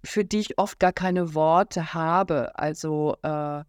für 0.02 0.24
die 0.24 0.38
ich 0.38 0.58
oft 0.58 0.80
gar 0.80 0.92
keine 0.92 1.34
Worte 1.34 1.92
habe. 1.92 2.58
Also 2.58 3.16
äh, 3.22 3.62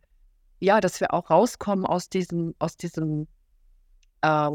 ja, 0.59 0.81
dass 0.81 1.01
wir 1.01 1.13
auch 1.13 1.29
rauskommen 1.29 1.85
aus 1.85 2.09
diesem, 2.09 2.55
aus 2.59 2.77
diesem 2.77 3.27
äh, 4.21 4.49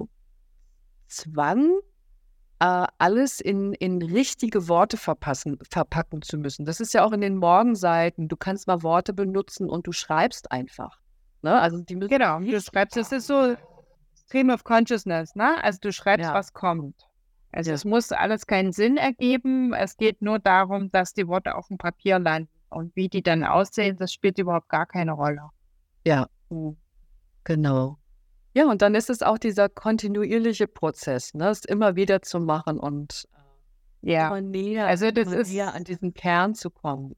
Zwang, 1.08 1.78
äh, 2.60 2.86
alles 2.98 3.40
in, 3.40 3.72
in 3.74 4.02
richtige 4.02 4.68
Worte 4.68 4.96
verpassen, 4.96 5.58
verpacken 5.70 6.22
zu 6.22 6.38
müssen. 6.38 6.66
Das 6.66 6.78
ist 6.78 6.94
ja 6.94 7.04
auch 7.04 7.12
in 7.12 7.22
den 7.22 7.36
Morgenseiten. 7.36 8.28
Du 8.28 8.36
kannst 8.36 8.66
mal 8.66 8.82
Worte 8.82 9.12
benutzen 9.12 9.68
und 9.68 9.86
du 9.86 9.92
schreibst 9.92 10.52
einfach. 10.52 10.98
Ne? 11.42 11.58
Also 11.58 11.78
die 11.78 11.98
genau, 11.98 12.38
du 12.38 12.60
schreibst, 12.60 12.96
das 12.96 13.12
ist 13.12 13.26
so 13.26 13.56
Stream 14.26 14.50
of 14.50 14.62
Consciousness, 14.62 15.34
ne? 15.34 15.62
Also 15.64 15.78
du 15.80 15.92
schreibst, 15.92 16.28
ja. 16.28 16.34
was 16.34 16.52
kommt. 16.52 17.08
Also 17.52 17.70
ja. 17.70 17.74
es 17.74 17.84
muss 17.84 18.12
alles 18.12 18.46
keinen 18.46 18.72
Sinn 18.72 18.96
ergeben. 18.98 19.72
Es 19.72 19.96
geht 19.96 20.20
nur 20.22 20.38
darum, 20.38 20.90
dass 20.92 21.14
die 21.14 21.26
Worte 21.26 21.54
auf 21.54 21.66
dem 21.68 21.78
Papier 21.78 22.18
landen. 22.18 22.50
Und 22.68 22.94
wie 22.94 23.08
die 23.08 23.22
dann 23.22 23.42
aussehen, 23.42 23.96
das 23.96 24.12
spielt 24.12 24.38
überhaupt 24.38 24.68
gar 24.68 24.86
keine 24.86 25.12
Rolle. 25.12 25.42
Ja, 26.06 26.28
genau. 27.42 27.98
Ja, 28.52 28.68
und 28.68 28.82
dann 28.82 28.94
ist 28.94 29.10
es 29.10 29.22
auch 29.22 29.38
dieser 29.38 29.68
kontinuierliche 29.68 30.66
Prozess, 30.66 31.34
ne? 31.34 31.48
es 31.50 31.64
immer 31.64 31.94
wieder 31.94 32.20
zu 32.22 32.40
machen 32.40 32.80
und 32.80 33.28
äh, 34.02 34.12
ja. 34.12 34.28
immer 34.28 34.40
näher, 34.40 34.86
also 34.86 35.10
das 35.12 35.30
ist, 35.32 35.52
näher 35.52 35.72
an 35.72 35.84
diesen 35.84 36.14
Kern 36.14 36.54
zu 36.54 36.70
kommen. 36.70 37.14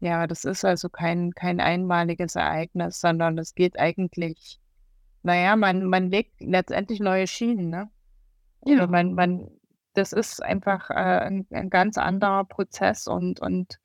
Ja, 0.00 0.26
das 0.26 0.44
ist 0.44 0.64
also 0.64 0.88
kein, 0.88 1.32
kein 1.32 1.60
einmaliges 1.60 2.36
Ereignis, 2.36 3.00
sondern 3.00 3.38
es 3.38 3.54
geht 3.54 3.78
eigentlich, 3.78 4.58
naja, 5.22 5.56
man, 5.56 5.84
man 5.84 6.10
legt 6.10 6.40
letztendlich 6.40 7.00
neue 7.00 7.26
Schienen, 7.26 7.70
ne? 7.70 7.90
Ja. 8.64 8.86
man, 8.86 9.14
man, 9.14 9.48
das 9.94 10.12
ist 10.12 10.42
einfach 10.42 10.90
äh, 10.90 10.94
ein, 10.94 11.46
ein 11.50 11.70
ganz 11.70 11.98
anderer 11.98 12.44
Prozess 12.44 13.06
und, 13.06 13.40
und 13.40 13.78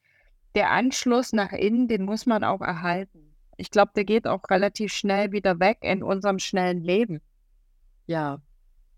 der 0.54 0.70
Anschluss 0.70 1.32
nach 1.32 1.52
innen, 1.52 1.86
den 1.86 2.04
muss 2.04 2.26
man 2.26 2.44
auch 2.44 2.60
erhalten 2.60 3.31
ich 3.62 3.70
glaube, 3.70 3.92
der 3.94 4.04
geht 4.04 4.26
auch 4.26 4.42
relativ 4.50 4.92
schnell 4.92 5.30
wieder 5.30 5.60
weg 5.60 5.78
in 5.82 6.02
unserem 6.02 6.40
schnellen 6.40 6.80
Leben. 6.80 7.20
Ja, 8.06 8.42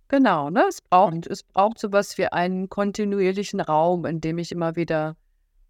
genau. 0.08 0.48
Ne? 0.48 0.64
Es 0.66 0.80
braucht, 0.80 1.26
es 1.26 1.42
braucht 1.42 1.78
sowas 1.78 2.16
wie 2.16 2.28
einen 2.28 2.70
kontinuierlichen 2.70 3.60
Raum, 3.60 4.06
in 4.06 4.22
dem 4.22 4.38
ich 4.38 4.52
immer 4.52 4.74
wieder 4.74 5.16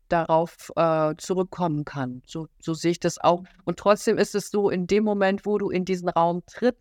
darauf 0.09 0.71
äh, 0.77 1.15
zurückkommen 1.17 1.85
kann. 1.85 2.23
So, 2.25 2.47
so 2.61 2.73
sehe 2.73 2.93
ich 2.93 3.01
das 3.01 3.19
auch. 3.19 3.43
Und 3.65 3.81
trotzdem 3.81 4.17
ist 4.17 4.37
es 4.37 4.53
so, 4.53 4.71
in 4.71 4.87
dem 4.87 5.03
Moment, 5.03 5.45
wo 5.45 5.59
du 5.59 5.71
in 5.71 5.85
diesen 5.85 6.09
Raum 6.09 6.45
trittst, 6.47 6.81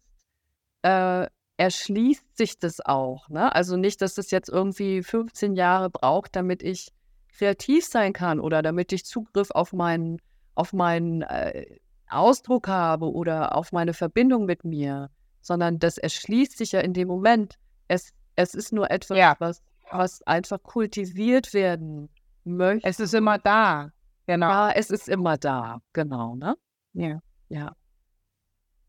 äh, 0.83 1.25
erschließt 1.57 2.37
sich 2.37 2.59
das 2.59 2.79
auch. 2.79 3.27
Ne? 3.27 3.55
Also 3.55 3.75
nicht, 3.75 4.03
dass 4.03 4.13
das 4.13 4.29
jetzt 4.29 4.49
irgendwie 4.49 5.01
15 5.01 5.55
Jahre 5.55 5.89
braucht, 5.89 6.35
damit 6.35 6.61
ich 6.61 6.89
kreativ 7.35 7.85
sein 7.85 8.13
kann 8.13 8.39
oder 8.39 8.61
damit 8.61 8.93
ich 8.93 9.03
Zugriff 9.03 9.49
auf 9.49 9.73
meinen, 9.73 10.21
auf 10.53 10.73
meinen 10.73 11.23
äh, 11.23 11.79
Ausdruck 12.17 12.67
habe 12.67 13.11
oder 13.11 13.55
auf 13.55 13.71
meine 13.71 13.93
Verbindung 13.93 14.45
mit 14.45 14.63
mir, 14.63 15.09
sondern 15.41 15.79
das 15.79 15.97
erschließt 15.97 16.57
sich 16.57 16.71
ja 16.71 16.79
in 16.79 16.93
dem 16.93 17.07
Moment. 17.07 17.57
Es, 17.87 18.13
es 18.35 18.55
ist 18.55 18.71
nur 18.73 18.89
etwas, 18.91 19.17
ja. 19.17 19.35
was, 19.39 19.61
was 19.91 20.21
einfach 20.23 20.61
kultiviert 20.63 21.53
werden 21.53 22.09
möchte. 22.43 22.87
Es 22.87 22.99
ist 22.99 23.13
immer 23.13 23.37
da. 23.37 23.91
Genau. 24.27 24.49
Ja, 24.49 24.71
es 24.71 24.89
ist 24.89 25.09
immer 25.09 25.37
da. 25.37 25.81
Genau, 25.91 26.35
ne? 26.35 26.55
Ja. 26.93 27.19
Ja. 27.49 27.75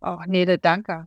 Oh, 0.01 0.19
nee, 0.27 0.45
danke. 0.59 1.07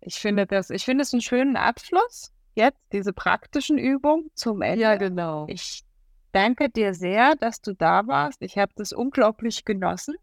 Ich 0.00 0.16
finde 0.16 0.46
das, 0.46 0.70
ich 0.70 0.84
finde 0.84 1.02
es 1.02 1.12
einen 1.12 1.20
schönen 1.20 1.56
Abschluss. 1.56 2.32
Jetzt 2.54 2.80
diese 2.92 3.12
praktischen 3.12 3.76
Übungen 3.76 4.30
zum 4.34 4.62
Ende. 4.62 4.80
Ja, 4.80 4.96
genau. 4.96 5.46
Ich 5.48 5.84
danke 6.32 6.70
dir 6.70 6.94
sehr, 6.94 7.34
dass 7.36 7.60
du 7.60 7.74
da 7.74 8.06
warst. 8.06 8.40
Ich 8.40 8.56
habe 8.56 8.72
das 8.76 8.92
unglaublich 8.92 9.64
genossen. 9.64 10.14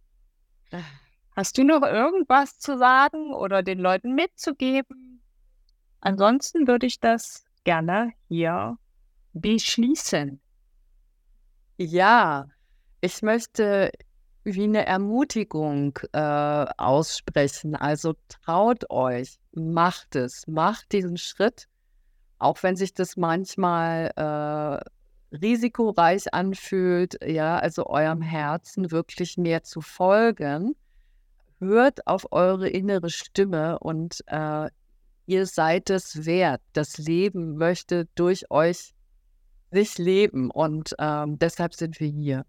Hast 1.36 1.57
du 1.57 1.63
noch 1.63 1.81
irgendwas 1.81 2.59
zu 2.59 2.77
sagen 2.77 3.34
oder 3.34 3.63
den 3.63 3.79
Leuten 3.79 4.13
mitzugeben? 4.13 5.21
Ansonsten 5.99 6.67
würde 6.67 6.86
ich 6.86 6.99
das 6.99 7.45
gerne 7.63 8.11
hier 8.27 8.77
beschließen. 9.34 10.39
Ja, 11.77 12.45
ich 13.01 13.23
möchte 13.23 13.91
wie 14.43 14.63
eine 14.63 14.86
Ermutigung 14.86 15.97
äh, 16.11 16.19
aussprechen. 16.77 17.75
Also 17.75 18.13
traut 18.27 18.91
euch, 18.91 19.39
macht 19.53 20.15
es, 20.15 20.45
macht 20.45 20.91
diesen 20.91 21.17
Schritt, 21.17 21.67
auch 22.38 22.61
wenn 22.61 22.75
sich 22.75 22.93
das 22.93 23.17
manchmal 23.17 24.11
äh, 24.15 25.36
risikoreich 25.36 26.31
anfühlt, 26.31 27.17
ja, 27.25 27.57
also 27.57 27.88
eurem 27.88 28.21
Herzen 28.21 28.91
wirklich 28.91 29.38
mehr 29.38 29.63
zu 29.63 29.81
folgen 29.81 30.75
hört 31.64 32.07
auf 32.07 32.32
eure 32.32 32.68
innere 32.68 33.09
Stimme 33.09 33.80
und 33.80 34.24
äh, 34.28 34.70
ihr 35.26 35.45
seid 35.45 35.89
es 35.89 36.26
wert. 36.26 36.61
Das 36.74 36.97
Leben 36.97 37.57
möchte 37.57 38.07
durch 38.16 38.51
euch 38.51 38.93
sich 39.72 39.97
leben 39.97 40.51
und 40.51 40.95
ähm, 40.99 41.39
deshalb 41.39 41.74
sind 41.74 41.99
wir 41.99 42.07
hier. 42.07 42.45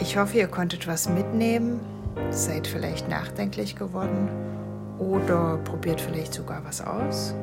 Ich 0.00 0.16
hoffe, 0.16 0.38
ihr 0.38 0.48
konntet 0.48 0.88
was 0.88 1.08
mitnehmen, 1.08 1.80
seid 2.30 2.66
vielleicht 2.66 3.08
nachdenklich 3.08 3.76
geworden 3.76 4.28
oder 5.00 5.58
probiert 5.64 6.00
vielleicht 6.00 6.34
sogar 6.34 6.64
was 6.64 6.80
aus, 6.80 7.34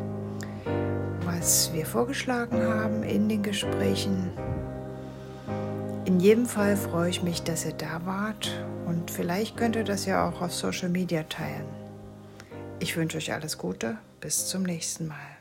was 1.25 1.73
wir 1.73 1.85
vorgeschlagen 1.85 2.61
haben 2.61 3.03
in 3.03 3.27
den 3.27 3.43
Gesprächen. 3.43 4.31
In 6.05 6.21
jedem 6.21 6.45
Fall 6.45 6.77
freue 6.77 7.09
ich 7.09 7.21
mich, 7.21 7.43
dass 7.43 7.65
ihr 7.65 7.73
da 7.73 8.05
wart 8.05 8.49
und 8.85 9.11
vielleicht 9.11 9.57
könnt 9.57 9.75
ihr 9.75 9.83
das 9.83 10.05
ja 10.05 10.29
auch 10.29 10.41
auf 10.41 10.53
Social 10.53 10.89
Media 10.89 11.23
teilen. 11.23 11.65
Ich 12.79 12.95
wünsche 12.95 13.17
euch 13.17 13.33
alles 13.33 13.57
Gute, 13.57 13.97
bis 14.21 14.47
zum 14.47 14.63
nächsten 14.63 15.07
Mal. 15.07 15.36